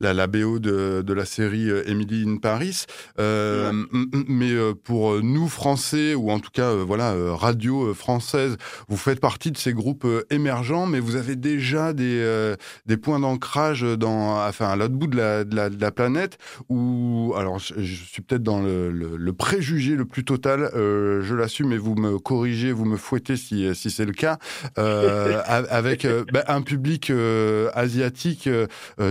la, 0.00 0.12
la, 0.12 0.26
BO 0.26 0.58
de, 0.58 1.02
de, 1.02 1.12
la 1.14 1.24
série 1.24 1.70
Emily 1.86 2.24
in 2.28 2.36
Paris. 2.36 2.84
Mais 3.18 4.54
pour 4.84 5.22
nous, 5.22 5.48
Français, 5.48 6.14
ou 6.14 6.30
en 6.30 6.38
tout 6.38 6.50
cas, 6.50 6.74
voilà, 6.74 7.14
radio 7.34 7.94
française, 7.94 8.56
vous 8.88 8.98
faites 8.98 9.20
partie 9.20 9.50
de 9.52 9.56
ces 9.56 9.72
groupes 9.72 10.06
émergents, 10.28 10.86
mais 10.86 11.00
vous 11.00 11.16
avez 11.16 11.36
déjà 11.36 11.94
des, 11.94 12.54
des 12.84 12.96
points 12.98 13.20
d'ancrage 13.20 13.82
dans, 13.82 14.46
enfin, 14.46 14.76
l'autre 14.82 14.94
bout 14.94 15.06
de 15.06 15.16
la, 15.16 15.44
de, 15.44 15.54
la, 15.56 15.70
de 15.70 15.80
la, 15.80 15.90
planète, 15.90 16.38
où, 16.68 17.34
alors 17.36 17.58
je, 17.58 17.74
je 17.78 18.04
suis 18.04 18.22
peut-être 18.22 18.42
dans 18.42 18.60
le, 18.60 18.90
le, 18.90 19.16
le, 19.16 19.32
préjugé 19.32 19.96
le 19.96 20.04
plus 20.04 20.24
total, 20.24 20.70
euh, 20.74 21.22
je 21.22 21.34
l'assume 21.34 21.72
et 21.72 21.78
vous 21.78 21.94
me 21.94 22.18
corrigez, 22.18 22.72
vous 22.72 22.84
me 22.84 22.96
fouettez 22.96 23.36
si, 23.36 23.74
si 23.74 23.90
c'est 23.90 24.04
le 24.04 24.12
cas, 24.12 24.38
euh, 24.78 25.40
avec 25.46 26.04
euh, 26.04 26.24
bah, 26.32 26.44
un 26.48 26.62
public 26.62 27.10
euh, 27.10 27.70
asiatique 27.74 28.46
euh, 28.46 28.66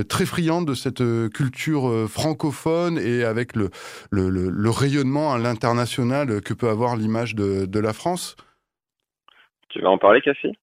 très 0.07 0.25
friand 0.25 0.61
de 0.61 0.73
cette 0.73 1.03
culture 1.33 2.09
francophone 2.09 2.97
et 2.97 3.23
avec 3.23 3.55
le, 3.55 3.69
le, 4.11 4.29
le 4.29 4.69
rayonnement 4.69 5.33
à 5.33 5.37
l'international 5.37 6.41
que 6.41 6.53
peut 6.53 6.69
avoir 6.69 6.95
l'image 6.95 7.35
de, 7.35 7.65
de 7.65 7.79
la 7.79 7.93
France. 7.93 8.35
Tu 9.69 9.81
vas 9.81 9.89
en 9.89 9.97
parler, 9.97 10.21
Cassie 10.21 10.57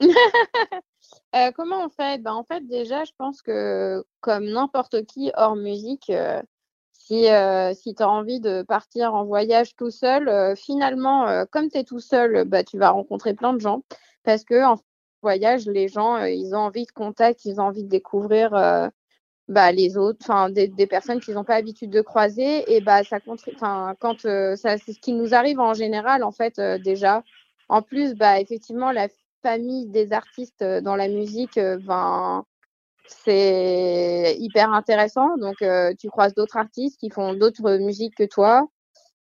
Euh, 1.34 1.50
comment 1.50 1.84
on 1.84 1.88
fait? 1.88 2.22
Ben, 2.22 2.32
en 2.32 2.44
fait, 2.44 2.66
déjà, 2.68 3.02
je 3.04 3.10
pense 3.18 3.42
que 3.42 4.04
comme 4.20 4.44
n'importe 4.46 5.04
qui 5.06 5.32
hors 5.36 5.56
musique, 5.56 6.10
euh, 6.10 6.40
si, 6.92 7.28
euh, 7.28 7.74
si 7.74 7.94
tu 7.94 8.02
as 8.04 8.08
envie 8.08 8.40
de 8.40 8.62
partir 8.62 9.14
en 9.14 9.24
voyage 9.24 9.74
tout 9.76 9.90
seul, 9.90 10.56
finalement, 10.56 11.44
comme 11.50 11.70
tu 11.70 11.78
es 11.78 11.84
tout 11.84 11.98
seul, 12.00 12.44
bah, 12.44 12.62
tu 12.64 12.78
vas 12.78 12.90
rencontrer 12.90 13.34
plein 13.34 13.52
de 13.52 13.60
gens. 13.60 13.82
Parce 14.22 14.44
que 14.44 14.64
en 14.64 14.76
voyage, 15.22 15.66
les 15.66 15.88
gens, 15.88 16.18
ils 16.24 16.54
ont 16.54 16.58
envie 16.58 16.86
de 16.86 16.92
contact, 16.92 17.44
ils 17.44 17.60
ont 17.60 17.64
envie 17.64 17.84
de 17.84 17.88
découvrir 17.88 18.50
bah, 19.48 19.72
les 19.72 19.96
autres, 19.98 20.20
enfin 20.22 20.50
des, 20.50 20.68
des, 20.68 20.86
personnes 20.86 21.20
qu'ils 21.20 21.34
n'ont 21.34 21.44
pas 21.44 21.56
l'habitude 21.56 21.90
de 21.90 22.00
croiser. 22.00 22.74
Et 22.74 22.80
bah, 22.80 23.04
ça 23.04 23.18
enfin, 23.26 23.94
quand 24.00 24.20
ça, 24.20 24.78
c'est 24.78 24.92
ce 24.92 25.00
qui 25.00 25.12
nous 25.12 25.34
arrive 25.34 25.60
en 25.60 25.74
général, 25.74 26.22
en 26.24 26.32
fait, 26.32 26.60
déjà. 26.82 27.22
En 27.68 27.82
plus, 27.82 28.14
bah, 28.14 28.40
effectivement, 28.40 28.92
la 28.92 29.08
famille 29.44 29.86
des 29.86 30.12
artistes 30.12 30.62
euh, 30.62 30.80
dans 30.80 30.96
la 30.96 31.06
musique, 31.06 31.58
euh, 31.58 31.78
ben, 31.78 32.44
c'est 33.06 34.36
hyper 34.38 34.72
intéressant. 34.72 35.36
Donc, 35.36 35.60
euh, 35.60 35.92
tu 35.98 36.08
croises 36.08 36.34
d'autres 36.34 36.56
artistes 36.56 36.98
qui 36.98 37.10
font 37.10 37.34
d'autres 37.34 37.76
musiques 37.76 38.16
que 38.16 38.24
toi. 38.24 38.66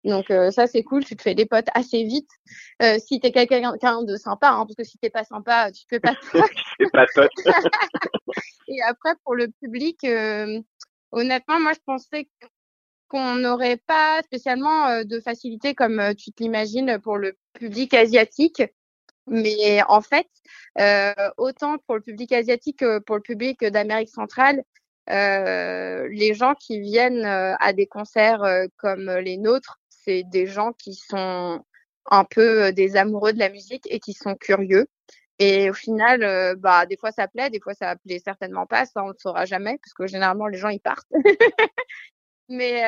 Donc 0.05 0.25
ça 0.51 0.67
c'est 0.67 0.83
cool, 0.83 1.05
tu 1.05 1.15
te 1.15 1.21
fais 1.21 1.33
des 1.33 1.45
potes 1.45 1.69
assez 1.73 2.03
vite. 2.03 2.29
Euh, 2.81 2.97
si 2.99 3.21
t'es 3.21 3.31
quelqu'un 3.31 3.71
de 3.71 4.17
sympa, 4.17 4.49
hein, 4.49 4.65
parce 4.65 4.75
que 4.75 4.83
si 4.83 4.97
t'es 4.97 5.09
pas 5.09 5.23
sympa, 5.23 5.71
tu 5.71 5.85
te 5.85 5.87
fais 5.91 6.01
pas 6.01 6.11
de 6.11 6.89
pas 6.91 7.05
pote. 7.15 7.31
Et 8.67 8.81
après 8.81 9.13
pour 9.23 9.33
le 9.33 9.47
public, 9.61 10.05
honnêtement 11.13 11.57
moi 11.61 11.71
je 11.71 11.79
pensais 11.85 12.27
qu'on 13.07 13.35
n'aurait 13.35 13.77
pas 13.77 14.21
spécialement 14.23 15.05
de 15.05 15.19
facilité 15.21 15.73
comme 15.73 16.13
tu 16.17 16.33
te 16.33 16.43
l'imagines 16.43 16.99
pour 17.01 17.17
le 17.17 17.37
public 17.53 17.93
asiatique. 17.93 18.61
Mais 19.27 19.81
en 19.87 20.01
fait, 20.01 20.27
euh, 20.79 21.13
autant 21.37 21.77
pour 21.87 21.95
le 21.95 22.01
public 22.01 22.31
asiatique 22.33 22.79
que 22.79 22.99
pour 22.99 23.15
le 23.15 23.21
public 23.21 23.63
d'Amérique 23.63 24.09
centrale, 24.09 24.63
euh, 25.09 26.07
les 26.11 26.33
gens 26.33 26.55
qui 26.55 26.79
viennent 26.79 27.25
euh, 27.25 27.55
à 27.59 27.73
des 27.73 27.87
concerts 27.87 28.43
euh, 28.43 28.65
comme 28.77 29.09
les 29.09 29.37
nôtres, 29.37 29.79
c'est 29.89 30.23
des 30.23 30.47
gens 30.47 30.73
qui 30.73 30.93
sont 30.93 31.61
un 32.09 32.23
peu 32.25 32.65
euh, 32.65 32.71
des 32.71 32.95
amoureux 32.97 33.33
de 33.33 33.39
la 33.39 33.49
musique 33.49 33.85
et 33.89 33.99
qui 33.99 34.13
sont 34.13 34.35
curieux. 34.35 34.87
Et 35.39 35.69
au 35.69 35.73
final, 35.73 36.23
euh, 36.23 36.55
bah 36.55 36.85
des 36.85 36.97
fois 36.97 37.11
ça 37.11 37.27
plaît, 37.27 37.49
des 37.49 37.59
fois 37.59 37.73
ça 37.73 37.95
plaît 37.97 38.19
certainement 38.23 38.65
pas, 38.65 38.85
ça 38.85 39.03
on 39.03 39.09
le 39.09 39.15
saura 39.19 39.45
jamais 39.45 39.77
parce 39.83 39.93
que 39.93 40.07
généralement 40.07 40.47
les 40.47 40.57
gens 40.57 40.69
ils 40.69 40.79
partent. 40.79 41.07
Mais 42.49 42.83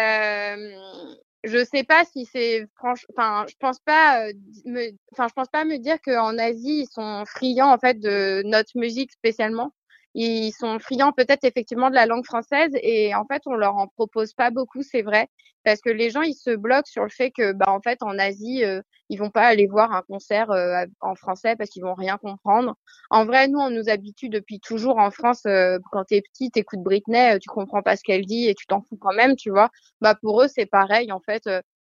je 1.45 1.63
sais 1.63 1.83
pas 1.83 2.03
si 2.05 2.25
c'est 2.25 2.67
franche 2.75 3.05
enfin 3.11 3.45
je 3.49 3.55
pense 3.59 3.79
pas 3.79 4.27
me 4.65 4.91
enfin 5.11 5.27
je 5.27 5.33
pense 5.33 5.47
pas 5.47 5.65
me 5.65 5.77
dire 5.77 6.01
qu'en 6.01 6.37
Asie 6.37 6.81
ils 6.83 6.89
sont 6.91 7.23
friands 7.25 7.71
en 7.71 7.77
fait 7.77 7.99
de 7.99 8.43
notre 8.45 8.77
musique 8.77 9.11
spécialement 9.11 9.73
ils 10.15 10.51
sont 10.53 10.79
friands 10.79 11.11
peut-être 11.11 11.43
effectivement 11.43 11.89
de 11.89 11.95
la 11.95 12.05
langue 12.05 12.25
française 12.25 12.71
et 12.81 13.13
en 13.13 13.25
fait 13.25 13.41
on 13.45 13.55
leur 13.55 13.75
en 13.75 13.87
propose 13.87 14.33
pas 14.33 14.49
beaucoup 14.49 14.81
c'est 14.81 15.01
vrai. 15.01 15.27
Parce 15.65 15.81
que 15.81 15.89
les 15.89 16.09
gens 16.11 16.21
ils 16.21 16.35
se 16.35 16.55
bloquent 16.55 16.89
sur 16.89 17.03
le 17.03 17.09
fait 17.09 17.31
que 17.31 17.51
bah 17.51 17.65
en 17.69 17.81
fait 17.81 18.01
en 18.01 18.17
Asie 18.17 18.63
euh, 18.63 18.81
ils 19.09 19.17
vont 19.19 19.29
pas 19.29 19.43
aller 19.45 19.67
voir 19.67 19.91
un 19.91 20.03
concert 20.03 20.51
euh, 20.51 20.85
en 21.01 21.15
français 21.15 21.55
parce 21.57 21.69
qu'ils 21.69 21.83
vont 21.83 21.95
rien 21.95 22.17
comprendre. 22.17 22.75
En 23.09 23.25
vrai 23.25 23.47
nous 23.49 23.59
on 23.59 23.69
nous 23.71 23.89
habitue 23.89 24.29
depuis 24.29 24.59
toujours 24.61 24.99
en 24.99 25.11
France 25.11 25.41
euh, 25.47 25.79
quand 25.91 26.05
t'es 26.05 26.21
petit 26.21 26.49
t'écoutes 26.49 26.81
Britney 26.83 27.37
tu 27.39 27.49
comprends 27.49 27.81
pas 27.81 27.97
ce 27.97 28.03
qu'elle 28.03 28.25
dit 28.25 28.47
et 28.47 28.55
tu 28.55 28.65
t'en 28.67 28.81
fous 28.81 28.97
quand 28.97 29.13
même 29.13 29.35
tu 29.35 29.49
vois. 29.49 29.69
Bah 30.01 30.15
pour 30.21 30.41
eux 30.43 30.47
c'est 30.47 30.65
pareil 30.67 31.11
en 31.11 31.19
fait 31.19 31.43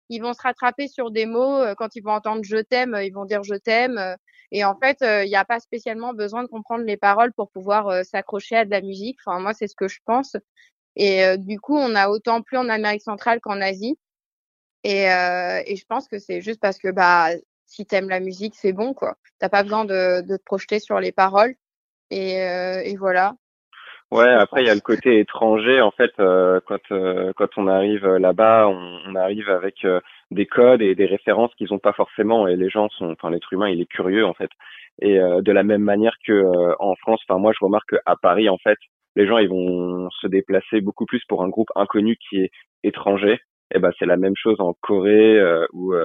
ils 0.10 0.22
vont 0.22 0.34
se 0.34 0.42
rattraper 0.42 0.88
sur 0.88 1.12
des 1.12 1.26
mots 1.26 1.64
quand 1.78 1.96
ils 1.96 2.02
vont 2.02 2.12
entendre 2.12 2.44
je 2.44 2.58
t'aime 2.58 2.98
ils 3.02 3.14
vont 3.14 3.26
dire 3.26 3.44
je 3.44 3.56
t'aime 3.56 4.18
et 4.54 4.64
en 4.64 4.76
fait, 4.76 5.00
il 5.02 5.08
euh, 5.08 5.26
n'y 5.26 5.36
a 5.36 5.46
pas 5.46 5.60
spécialement 5.60 6.14
besoin 6.14 6.44
de 6.44 6.48
comprendre 6.48 6.84
les 6.84 6.96
paroles 6.96 7.34
pour 7.34 7.50
pouvoir 7.50 7.88
euh, 7.88 8.04
s'accrocher 8.04 8.56
à 8.56 8.66
de 8.66 8.70
la 8.70 8.82
musique. 8.82 9.18
Enfin, 9.26 9.40
moi, 9.40 9.54
c'est 9.56 9.68
ce 9.68 9.76
que 9.76 9.88
je 9.88 10.00
pense. 10.06 10.38
Et 10.96 11.26
euh, 11.26 11.38
du 11.38 11.60
coup, 11.60 11.76
on 11.76 11.96
a 11.96 12.08
autant 12.10 12.44
plus 12.44 12.58
en 12.58 12.70
Amérique 12.70 13.02
centrale 13.02 13.40
qu'en 13.42 13.60
Asie. 13.62 13.98
Et, 14.84 15.06
et, 15.06 15.76
je 15.78 15.86
pense 15.88 16.08
que 16.10 16.20
c'est 16.20 16.42
juste 16.42 16.60
parce 16.60 16.78
que 16.78 16.90
bah, 16.92 17.30
si 17.68 17.86
t'aimes 17.86 18.10
la 18.10 18.20
musique, 18.20 18.54
c'est 18.56 18.74
bon, 18.74 18.94
quoi. 18.94 19.16
T'as 19.40 19.50
pas 19.50 19.64
besoin 19.64 19.86
de, 19.86 20.22
de, 20.22 20.36
te 20.38 20.44
projeter 20.44 20.80
sur 20.80 21.00
les 21.00 21.14
paroles. 21.14 21.56
Et, 22.10 22.34
et 22.36 22.96
voilà. 22.98 23.36
Ouais, 24.14 24.30
après 24.30 24.62
il 24.62 24.68
y 24.68 24.70
a 24.70 24.76
le 24.76 24.80
côté 24.80 25.20
étranger 25.20 25.82
en 25.82 25.90
fait. 25.90 26.12
Euh, 26.20 26.60
quand 26.68 26.92
euh, 26.92 27.34
quand 27.36 27.50
on 27.58 27.66
arrive 27.66 28.06
là-bas, 28.06 28.68
on, 28.68 29.00
on, 29.08 29.16
arrive 29.16 29.50
avec 29.50 29.84
euh, 29.86 30.02
des 30.30 30.46
codes 30.46 30.84
et 30.84 30.94
des 30.94 31.08
références 31.08 31.50
qu'ils 31.56 31.74
ont 31.74 31.80
pas 31.80 31.94
forcément. 31.94 32.48
Et 32.48 32.56
les 32.56 32.70
gens 32.70 32.90
sont, 32.90 33.10
enfin 33.14 33.32
l'être 33.32 33.52
humain, 33.52 33.70
il 33.70 33.82
est 33.82 33.88
curieux 33.88 34.24
en 34.24 34.36
fait. 34.36 34.52
Et 35.02 35.18
de 35.18 35.52
la 35.52 35.64
même 35.64 35.82
manière 35.82 36.16
que 36.28 36.44
en 36.80 36.96
France, 36.96 37.22
enfin 37.28 37.40
moi 37.40 37.54
je 37.60 37.66
remarque 37.66 37.90
qu'à 37.90 38.16
Paris 38.22 38.50
en 38.50 38.60
fait, 38.60 38.78
les 39.16 39.26
gens 39.26 39.40
ils 39.40 39.50
vont 39.50 40.08
se 40.22 40.28
déplacer 40.28 40.80
beaucoup 40.82 41.08
plus 41.08 41.24
pour 41.28 41.42
un 41.44 41.50
groupe 41.50 41.70
inconnu 41.76 42.16
qui 42.18 42.38
est 42.38 42.52
étranger. 42.84 43.40
Et 43.74 43.80
ben 43.80 43.92
c'est 43.98 44.06
la 44.06 44.18
même 44.18 44.36
chose 44.36 44.60
en 44.60 44.76
Corée 44.82 45.42
ou 45.74 45.96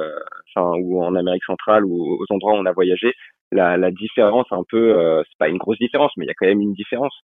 enfin 0.57 0.79
ou 0.81 1.03
en 1.05 1.15
Amérique 1.15 1.45
centrale 1.45 1.85
ou 1.85 2.17
aux 2.19 2.27
endroits 2.31 2.55
où 2.55 2.57
on 2.57 2.65
a 2.65 2.73
voyagé. 2.73 3.13
La, 3.53 3.77
la 3.77 3.91
différence 3.91 4.47
un 4.51 4.65
peu, 4.67 5.23
c'est 5.29 5.39
pas 5.39 5.49
une 5.51 5.59
grosse 5.59 5.79
différence, 5.79 6.13
mais 6.17 6.25
il 6.25 6.29
y 6.29 6.31
a 6.31 6.35
quand 6.35 6.47
même 6.47 6.63
une 6.63 6.73
différence 6.73 7.15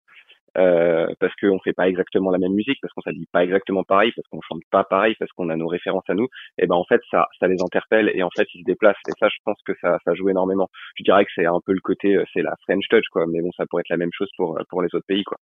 euh, 0.57 1.07
parce 1.19 1.33
qu'on 1.35 1.59
fait 1.59 1.73
pas 1.73 1.87
exactement 1.87 2.31
la 2.31 2.37
même 2.37 2.53
musique, 2.53 2.79
parce 2.81 2.93
qu'on 2.93 3.01
s'habille 3.01 3.27
pas 3.31 3.43
exactement 3.43 3.83
pareil, 3.83 4.11
parce 4.15 4.27
qu'on 4.27 4.41
chante 4.41 4.61
pas 4.71 4.83
pareil, 4.83 5.15
parce 5.19 5.31
qu'on 5.33 5.49
a 5.49 5.55
nos 5.55 5.67
références 5.67 6.09
à 6.09 6.13
nous, 6.13 6.27
et 6.57 6.67
ben 6.67 6.75
en 6.75 6.85
fait 6.85 7.01
ça, 7.11 7.27
les 7.41 7.61
interpelle 7.61 8.11
et 8.13 8.23
en 8.23 8.29
fait 8.35 8.47
ils 8.53 8.61
se 8.61 8.65
déplacent. 8.65 8.97
Et 9.07 9.11
ça, 9.19 9.27
je 9.29 9.37
pense 9.43 9.57
que 9.65 9.73
ça, 9.81 9.97
ça 10.05 10.13
joue 10.13 10.29
énormément. 10.29 10.69
Je 10.95 11.03
dirais 11.03 11.25
que 11.25 11.31
c'est 11.35 11.45
un 11.45 11.59
peu 11.65 11.73
le 11.73 11.81
côté, 11.81 12.15
euh, 12.15 12.23
c'est 12.33 12.41
la 12.41 12.55
French 12.63 12.87
touch 12.89 13.05
quoi, 13.11 13.25
mais 13.27 13.41
bon, 13.41 13.51
ça 13.57 13.65
pourrait 13.65 13.81
être 13.81 13.89
la 13.89 13.97
même 13.97 14.13
chose 14.13 14.29
pour 14.37 14.57
pour 14.69 14.81
les 14.81 14.93
autres 14.93 15.05
pays 15.07 15.23
quoi. 15.23 15.37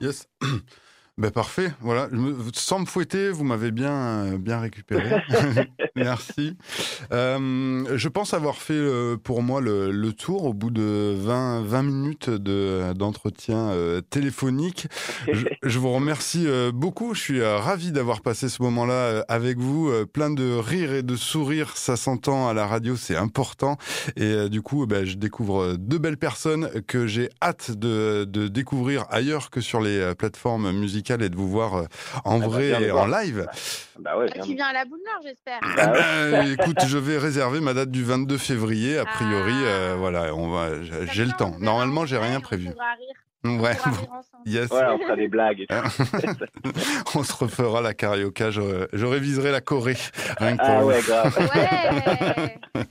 Yes. 0.00 0.26
Ben 1.18 1.30
parfait, 1.30 1.70
voilà. 1.82 2.08
Sans 2.54 2.78
me 2.78 2.86
fouetter, 2.86 3.28
vous 3.28 3.44
m'avez 3.44 3.70
bien, 3.70 4.38
bien 4.38 4.60
récupéré. 4.60 5.22
Merci. 5.94 6.56
Euh, 7.12 7.84
je 7.94 8.08
pense 8.08 8.32
avoir 8.32 8.56
fait 8.56 8.72
euh, 8.72 9.18
pour 9.18 9.42
moi 9.42 9.60
le, 9.60 9.90
le, 9.90 10.12
tour 10.14 10.44
au 10.44 10.54
bout 10.54 10.70
de 10.70 11.14
20, 11.18 11.64
20 11.64 11.82
minutes 11.82 12.30
d'entretien 12.30 13.68
de, 13.68 13.72
euh, 13.72 14.00
téléphonique. 14.00 14.86
Je, 15.30 15.46
je, 15.62 15.78
vous 15.78 15.92
remercie 15.92 16.46
euh, 16.46 16.72
beaucoup. 16.72 17.12
Je 17.12 17.20
suis 17.20 17.40
euh, 17.40 17.58
ravi 17.58 17.92
d'avoir 17.92 18.22
passé 18.22 18.48
ce 18.48 18.62
moment-là 18.62 18.94
euh, 18.94 19.22
avec 19.28 19.58
vous. 19.58 19.92
plein 20.14 20.30
de 20.30 20.56
rires 20.56 20.94
et 20.94 21.02
de 21.02 21.16
sourires, 21.16 21.76
ça 21.76 21.96
s'entend 21.96 22.48
à 22.48 22.54
la 22.54 22.66
radio, 22.66 22.96
c'est 22.96 23.16
important. 23.16 23.76
Et 24.16 24.48
du 24.48 24.62
coup, 24.62 24.86
ben, 24.86 25.04
je 25.04 25.16
découvre 25.16 25.76
deux 25.76 25.98
belles 25.98 26.16
personnes 26.16 26.70
que 26.86 27.06
j'ai 27.06 27.28
hâte 27.42 27.70
de, 27.70 28.24
de 28.24 28.48
découvrir 28.48 29.04
ailleurs 29.10 29.50
que 29.50 29.60
sur 29.60 29.82
les 29.82 30.14
plateformes 30.16 30.72
musicales 30.72 31.01
et 31.10 31.28
de 31.28 31.36
vous 31.36 31.48
voir 31.48 31.74
euh, 31.74 31.84
en 32.24 32.40
ah 32.40 32.46
vrai 32.46 32.72
bah, 32.72 32.80
et 32.80 32.90
en 32.90 33.06
live. 33.06 33.46
Bah 33.98 34.16
ouais, 34.16 34.26
tu 34.42 34.54
viens 34.54 34.66
à 34.66 34.72
la 34.72 34.84
boule 34.84 35.00
nord, 35.04 35.22
j'espère. 35.22 35.60
Bah 35.76 35.92
bah, 36.30 36.46
écoute, 36.64 36.78
je 36.86 36.98
vais 36.98 37.18
réserver 37.18 37.60
ma 37.60 37.74
date 37.74 37.90
du 37.90 38.04
22 38.04 38.38
février. 38.38 38.98
A 38.98 39.04
priori, 39.04 39.52
ah. 39.52 39.68
euh, 39.68 39.96
voilà, 39.98 40.34
on 40.34 40.48
va. 40.48 40.82
J'ai 41.12 41.24
le 41.24 41.32
temps. 41.32 41.54
Normalement, 41.58 42.06
j'ai 42.06 42.18
rien 42.18 42.40
prévu. 42.40 42.70
Ouais. 43.44 43.76
Yes. 44.44 44.72
ouais, 44.72 44.82
on 44.88 44.98
fera 44.98 45.14
des 45.14 45.28
blagues. 45.28 45.66
on 47.14 47.22
se 47.22 47.32
refera 47.32 47.80
la 47.80 47.94
carioca. 47.94 48.50
Je, 48.50 48.88
je 48.92 49.06
réviserai 49.06 49.52
la 49.52 49.60
Corée. 49.60 49.96
Rien 50.38 50.56
que 50.56 50.64
pour 50.64 50.68
ah 50.68 50.84
ouais, 50.84 51.00
grave. 51.00 51.50
Ouais. 52.74 52.84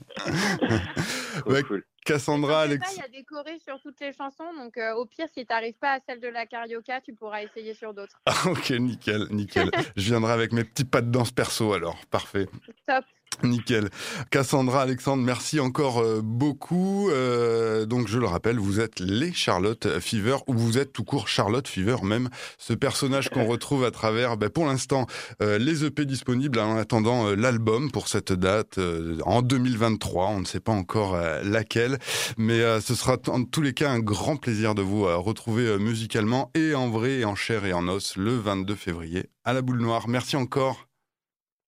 Cassandra, 2.04 2.62
Alex. 2.62 2.96
Il 2.96 3.00
y 3.00 3.04
a 3.04 3.08
des 3.08 3.24
chorés 3.24 3.58
sur 3.60 3.80
toutes 3.80 4.00
les 4.00 4.12
chansons, 4.12 4.52
donc 4.58 4.76
euh, 4.76 4.94
au 4.94 5.06
pire, 5.06 5.26
si 5.32 5.46
tu 5.46 5.52
n'arrives 5.52 5.78
pas 5.78 5.92
à 5.92 5.98
celle 6.00 6.20
de 6.20 6.28
la 6.28 6.46
carioca, 6.46 7.00
tu 7.00 7.14
pourras 7.14 7.42
essayer 7.42 7.74
sur 7.74 7.94
d'autres. 7.94 8.20
ok, 8.46 8.70
nickel, 8.70 9.26
nickel. 9.30 9.70
Je 9.96 10.08
viendrai 10.08 10.32
avec 10.32 10.52
mes 10.52 10.64
petits 10.64 10.84
pas 10.84 11.00
de 11.00 11.10
danse 11.10 11.30
perso 11.30 11.72
alors, 11.72 11.96
parfait. 12.06 12.48
Top. 12.86 13.04
Nickel. 13.42 13.88
Cassandra, 14.30 14.82
Alexandre, 14.82 15.22
merci 15.22 15.60
encore 15.60 16.00
euh, 16.00 16.20
beaucoup. 16.22 17.10
Euh, 17.10 17.86
donc 17.86 18.08
je 18.08 18.18
le 18.18 18.26
rappelle, 18.26 18.58
vous 18.58 18.80
êtes 18.80 19.00
les 19.00 19.32
Charlotte 19.32 20.00
Fever, 20.00 20.36
ou 20.46 20.54
vous 20.54 20.78
êtes 20.78 20.92
tout 20.92 21.04
court 21.04 21.28
Charlotte 21.28 21.66
Fever 21.66 21.96
même, 22.02 22.28
ce 22.58 22.72
personnage 22.72 23.30
qu'on 23.30 23.46
retrouve 23.46 23.84
à 23.84 23.90
travers, 23.90 24.36
ben, 24.36 24.48
pour 24.48 24.66
l'instant, 24.66 25.06
euh, 25.42 25.58
les 25.58 25.84
EP 25.84 26.04
disponibles 26.04 26.58
en 26.58 26.76
attendant 26.76 27.34
l'album 27.34 27.90
pour 27.90 28.08
cette 28.08 28.32
date 28.32 28.78
en 29.24 29.42
2023. 29.42 30.28
On 30.28 30.40
ne 30.40 30.44
sait 30.44 30.60
pas 30.60 30.72
encore 30.72 31.16
laquelle, 31.44 31.98
mais 32.36 32.60
ce 32.80 32.94
sera 32.94 33.16
en 33.28 33.44
tous 33.44 33.62
les 33.62 33.72
cas 33.72 33.90
un 33.90 34.00
grand 34.00 34.36
plaisir 34.36 34.74
de 34.74 34.82
vous 34.82 35.04
retrouver 35.04 35.78
musicalement 35.78 36.50
et 36.54 36.74
en 36.74 36.88
vrai 36.88 37.18
et 37.18 37.24
en 37.24 37.34
chair 37.34 37.64
et 37.64 37.72
en 37.72 37.88
os 37.88 38.16
le 38.16 38.36
22 38.36 38.74
février 38.74 39.30
à 39.44 39.52
la 39.52 39.62
Boule 39.62 39.80
Noire. 39.80 40.08
Merci 40.08 40.36
encore. 40.36 40.91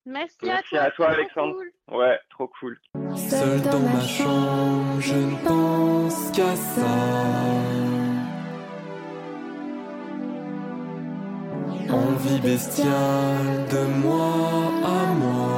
Merci, 0.06 0.36
Merci 0.42 0.76
à 0.76 0.90
toi, 0.90 1.10
Alexandre. 1.10 1.56
Ouais, 1.90 2.18
trop 2.30 2.50
cool. 2.60 2.78
Seul 3.16 3.60
dans 3.62 3.80
ma 3.80 4.00
chambre, 4.00 5.00
je 5.00 5.14
ne 5.14 5.36
pense 5.46 6.30
qu'à 6.32 6.54
ça. 6.56 6.86
Envie 11.90 12.40
bestiale 12.40 13.66
de 13.70 13.86
moi 14.02 14.72
à 14.84 15.14
moi. 15.14 15.53